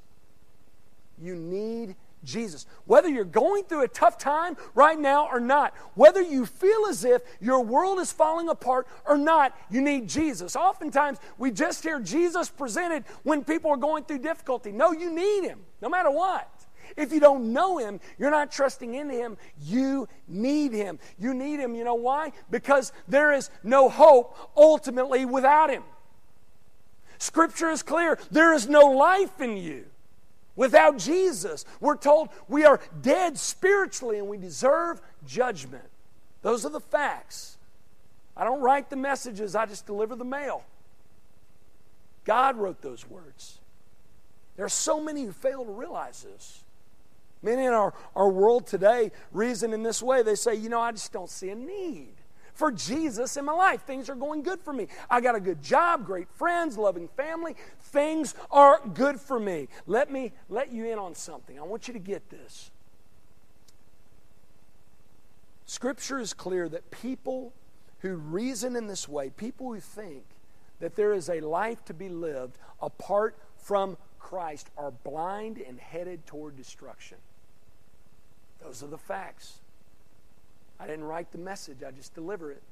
You 1.20 1.34
need 1.34 1.96
Jesus. 2.24 2.66
Whether 2.84 3.08
you're 3.08 3.24
going 3.24 3.64
through 3.64 3.84
a 3.84 3.88
tough 3.88 4.18
time 4.18 4.56
right 4.74 4.98
now 4.98 5.28
or 5.30 5.40
not, 5.40 5.74
whether 5.94 6.20
you 6.20 6.44
feel 6.44 6.86
as 6.88 7.04
if 7.04 7.22
your 7.40 7.60
world 7.60 7.98
is 8.00 8.12
falling 8.12 8.48
apart 8.48 8.86
or 9.06 9.16
not, 9.16 9.56
you 9.70 9.80
need 9.80 10.08
Jesus. 10.08 10.56
Oftentimes, 10.56 11.18
we 11.38 11.50
just 11.50 11.82
hear 11.82 12.00
Jesus 12.00 12.50
presented 12.50 13.04
when 13.22 13.44
people 13.44 13.70
are 13.70 13.76
going 13.76 14.04
through 14.04 14.18
difficulty. 14.18 14.72
No, 14.72 14.92
you 14.92 15.10
need 15.10 15.48
Him, 15.48 15.60
no 15.80 15.88
matter 15.88 16.10
what. 16.10 16.50
If 16.96 17.12
you 17.12 17.20
don't 17.20 17.52
know 17.52 17.78
Him, 17.78 18.00
you're 18.18 18.30
not 18.30 18.50
trusting 18.50 18.94
in 18.94 19.08
Him. 19.08 19.36
You 19.62 20.08
need 20.28 20.72
Him. 20.72 20.98
You 21.18 21.34
need 21.34 21.60
Him. 21.60 21.74
You 21.74 21.84
know 21.84 21.94
why? 21.94 22.32
Because 22.50 22.92
there 23.08 23.32
is 23.32 23.50
no 23.62 23.88
hope 23.88 24.36
ultimately 24.56 25.24
without 25.24 25.70
Him. 25.70 25.84
Scripture 27.18 27.70
is 27.70 27.82
clear 27.82 28.18
there 28.30 28.52
is 28.52 28.68
no 28.68 28.86
life 28.88 29.40
in 29.40 29.56
you 29.56 29.86
without 30.56 30.98
Jesus. 30.98 31.64
We're 31.80 31.96
told 31.96 32.30
we 32.48 32.64
are 32.64 32.80
dead 33.02 33.38
spiritually 33.38 34.18
and 34.18 34.28
we 34.28 34.38
deserve 34.38 35.00
judgment. 35.26 35.88
Those 36.42 36.64
are 36.64 36.70
the 36.70 36.80
facts. 36.80 37.58
I 38.36 38.44
don't 38.44 38.60
write 38.60 38.90
the 38.90 38.96
messages, 38.96 39.54
I 39.54 39.66
just 39.66 39.86
deliver 39.86 40.16
the 40.16 40.24
mail. 40.24 40.64
God 42.24 42.56
wrote 42.56 42.82
those 42.82 43.08
words. 43.08 43.58
There 44.56 44.64
are 44.64 44.70
so 44.70 45.00
many 45.00 45.24
who 45.24 45.32
fail 45.32 45.64
to 45.64 45.70
realize 45.70 46.22
this. 46.22 46.64
Many 47.42 47.64
in 47.64 47.72
our, 47.72 47.94
our 48.16 48.28
world 48.28 48.66
today 48.66 49.12
reason 49.30 49.72
in 49.72 49.82
this 49.82 50.02
way. 50.02 50.22
They 50.22 50.34
say, 50.34 50.54
you 50.54 50.68
know, 50.68 50.80
I 50.80 50.92
just 50.92 51.12
don't 51.12 51.30
see 51.30 51.50
a 51.50 51.54
need 51.54 52.14
for 52.56 52.72
Jesus 52.72 53.36
in 53.36 53.44
my 53.44 53.52
life. 53.52 53.82
Things 53.82 54.08
are 54.08 54.14
going 54.14 54.42
good 54.42 54.60
for 54.60 54.72
me. 54.72 54.88
I 55.08 55.20
got 55.20 55.34
a 55.34 55.40
good 55.40 55.62
job, 55.62 56.04
great 56.04 56.28
friends, 56.30 56.76
loving 56.76 57.08
family. 57.08 57.54
Things 57.80 58.34
are 58.50 58.80
good 58.94 59.20
for 59.20 59.38
me. 59.38 59.68
Let 59.86 60.10
me 60.10 60.32
let 60.48 60.72
you 60.72 60.86
in 60.86 60.98
on 60.98 61.14
something. 61.14 61.58
I 61.58 61.62
want 61.62 61.86
you 61.86 61.94
to 61.94 62.00
get 62.00 62.30
this. 62.30 62.70
Scripture 65.66 66.18
is 66.18 66.32
clear 66.32 66.68
that 66.68 66.90
people 66.90 67.52
who 67.98 68.14
reason 68.14 68.76
in 68.76 68.86
this 68.86 69.08
way, 69.08 69.30
people 69.30 69.72
who 69.72 69.80
think 69.80 70.24
that 70.80 70.96
there 70.96 71.12
is 71.12 71.28
a 71.28 71.40
life 71.40 71.84
to 71.86 71.94
be 71.94 72.08
lived 72.08 72.58
apart 72.80 73.36
from 73.56 73.96
Christ, 74.18 74.70
are 74.76 74.90
blind 74.90 75.58
and 75.58 75.78
headed 75.78 76.26
toward 76.26 76.56
destruction. 76.56 77.18
Those 78.62 78.82
are 78.82 78.88
the 78.88 78.98
facts. 78.98 79.60
I 80.78 80.86
didn't 80.86 81.04
write 81.04 81.32
the 81.32 81.38
message, 81.38 81.78
I 81.86 81.90
just 81.90 82.14
deliver 82.14 82.50
it. 82.50 82.62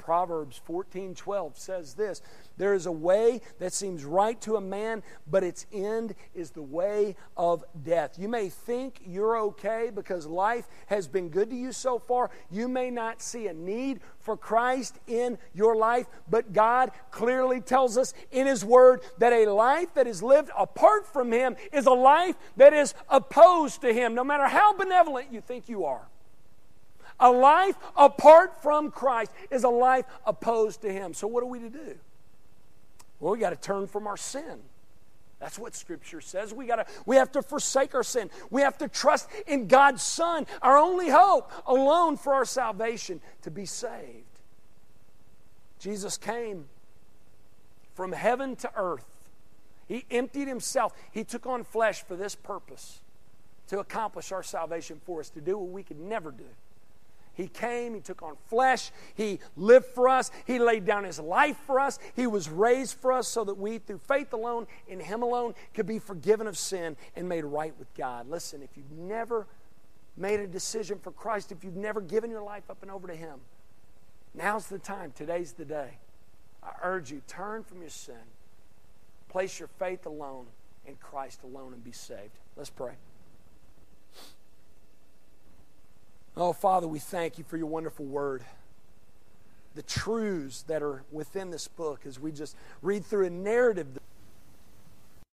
Proverbs 0.00 0.60
14 0.64 1.14
12 1.14 1.58
says 1.58 1.94
this 1.94 2.22
There 2.56 2.74
is 2.74 2.86
a 2.86 2.92
way 2.92 3.42
that 3.58 3.72
seems 3.72 4.04
right 4.04 4.40
to 4.40 4.56
a 4.56 4.60
man, 4.60 5.02
but 5.30 5.44
its 5.44 5.66
end 5.72 6.14
is 6.34 6.50
the 6.50 6.62
way 6.62 7.14
of 7.36 7.64
death. 7.84 8.18
You 8.18 8.28
may 8.28 8.48
think 8.48 9.00
you're 9.06 9.38
okay 9.38 9.90
because 9.94 10.26
life 10.26 10.66
has 10.86 11.06
been 11.06 11.28
good 11.28 11.50
to 11.50 11.56
you 11.56 11.70
so 11.70 11.98
far. 11.98 12.30
You 12.50 12.66
may 12.66 12.90
not 12.90 13.22
see 13.22 13.46
a 13.46 13.52
need 13.52 14.00
for 14.18 14.36
Christ 14.36 14.98
in 15.06 15.38
your 15.54 15.76
life, 15.76 16.06
but 16.28 16.52
God 16.52 16.90
clearly 17.10 17.60
tells 17.60 17.98
us 17.98 18.14
in 18.32 18.46
His 18.46 18.64
Word 18.64 19.02
that 19.18 19.32
a 19.32 19.52
life 19.52 19.94
that 19.94 20.06
is 20.06 20.22
lived 20.22 20.50
apart 20.58 21.06
from 21.06 21.30
Him 21.30 21.56
is 21.72 21.86
a 21.86 21.92
life 21.92 22.36
that 22.56 22.72
is 22.72 22.94
opposed 23.08 23.82
to 23.82 23.92
Him, 23.92 24.14
no 24.14 24.24
matter 24.24 24.48
how 24.48 24.72
benevolent 24.72 25.32
you 25.32 25.40
think 25.40 25.68
you 25.68 25.84
are. 25.84 26.08
A 27.20 27.30
life 27.30 27.76
apart 27.96 28.62
from 28.62 28.90
Christ 28.90 29.30
is 29.50 29.64
a 29.64 29.68
life 29.68 30.06
opposed 30.26 30.82
to 30.82 30.92
Him. 30.92 31.14
So, 31.14 31.26
what 31.26 31.42
are 31.42 31.46
we 31.46 31.60
to 31.60 31.70
do? 31.70 31.98
Well, 33.20 33.32
we 33.32 33.38
got 33.38 33.50
to 33.50 33.56
turn 33.56 33.86
from 33.86 34.06
our 34.06 34.16
sin. 34.16 34.60
That's 35.38 35.58
what 35.58 35.74
Scripture 35.74 36.20
says. 36.20 36.52
We 36.52 36.66
gotta, 36.66 36.86
we 37.06 37.16
have 37.16 37.32
to 37.32 37.42
forsake 37.42 37.94
our 37.94 38.02
sin. 38.02 38.30
We 38.50 38.60
have 38.60 38.76
to 38.78 38.88
trust 38.88 39.28
in 39.46 39.68
God's 39.68 40.02
Son, 40.02 40.46
our 40.60 40.76
only 40.76 41.08
hope, 41.08 41.50
alone 41.66 42.18
for 42.18 42.34
our 42.34 42.44
salvation, 42.44 43.20
to 43.42 43.50
be 43.50 43.64
saved. 43.64 44.26
Jesus 45.78 46.18
came 46.18 46.66
from 47.94 48.12
heaven 48.12 48.54
to 48.56 48.70
earth. 48.76 49.06
He 49.88 50.04
emptied 50.10 50.46
himself. 50.46 50.92
He 51.10 51.24
took 51.24 51.46
on 51.46 51.64
flesh 51.64 52.04
for 52.04 52.16
this 52.16 52.34
purpose 52.34 53.00
to 53.68 53.78
accomplish 53.78 54.30
our 54.32 54.42
salvation 54.42 55.00
for 55.04 55.20
us, 55.20 55.30
to 55.30 55.40
do 55.40 55.56
what 55.56 55.70
we 55.70 55.82
could 55.82 55.98
never 55.98 56.30
do. 56.30 56.44
He 57.40 57.48
came, 57.48 57.94
He 57.94 58.00
took 58.00 58.22
on 58.22 58.36
flesh, 58.48 58.90
He 59.14 59.40
lived 59.56 59.86
for 59.86 60.08
us, 60.08 60.30
He 60.46 60.58
laid 60.58 60.84
down 60.84 61.04
His 61.04 61.18
life 61.18 61.56
for 61.66 61.80
us, 61.80 61.98
He 62.14 62.26
was 62.26 62.50
raised 62.50 62.98
for 62.98 63.12
us 63.12 63.26
so 63.26 63.44
that 63.44 63.56
we, 63.56 63.78
through 63.78 64.00
faith 64.06 64.32
alone, 64.34 64.66
in 64.86 65.00
Him 65.00 65.22
alone, 65.22 65.54
could 65.72 65.86
be 65.86 65.98
forgiven 65.98 66.46
of 66.46 66.58
sin 66.58 66.96
and 67.16 67.28
made 67.28 67.44
right 67.44 67.72
with 67.78 67.92
God. 67.94 68.28
Listen, 68.28 68.62
if 68.62 68.76
you've 68.76 68.90
never 68.92 69.46
made 70.18 70.40
a 70.40 70.46
decision 70.46 70.98
for 70.98 71.12
Christ, 71.12 71.50
if 71.50 71.64
you've 71.64 71.76
never 71.76 72.02
given 72.02 72.30
your 72.30 72.42
life 72.42 72.64
up 72.68 72.82
and 72.82 72.90
over 72.90 73.08
to 73.08 73.16
Him, 73.16 73.40
now's 74.34 74.66
the 74.66 74.78
time. 74.78 75.12
Today's 75.14 75.52
the 75.52 75.64
day. 75.64 75.98
I 76.62 76.72
urge 76.82 77.10
you, 77.10 77.22
turn 77.26 77.64
from 77.64 77.80
your 77.80 77.88
sin, 77.88 78.14
place 79.30 79.58
your 79.58 79.68
faith 79.78 80.04
alone 80.04 80.44
in 80.86 80.96
Christ 80.96 81.40
alone, 81.42 81.72
and 81.72 81.82
be 81.82 81.92
saved. 81.92 82.38
Let's 82.54 82.68
pray. 82.68 82.92
Oh, 86.42 86.54
Father, 86.54 86.88
we 86.88 87.00
thank 87.00 87.36
you 87.36 87.44
for 87.44 87.58
your 87.58 87.66
wonderful 87.66 88.06
word. 88.06 88.42
The 89.74 89.82
truths 89.82 90.62
that 90.68 90.82
are 90.82 91.02
within 91.12 91.50
this 91.50 91.68
book 91.68 92.06
as 92.06 92.18
we 92.18 92.32
just 92.32 92.56
read 92.80 93.04
through 93.04 93.26
a 93.26 93.30
narrative 93.30 93.98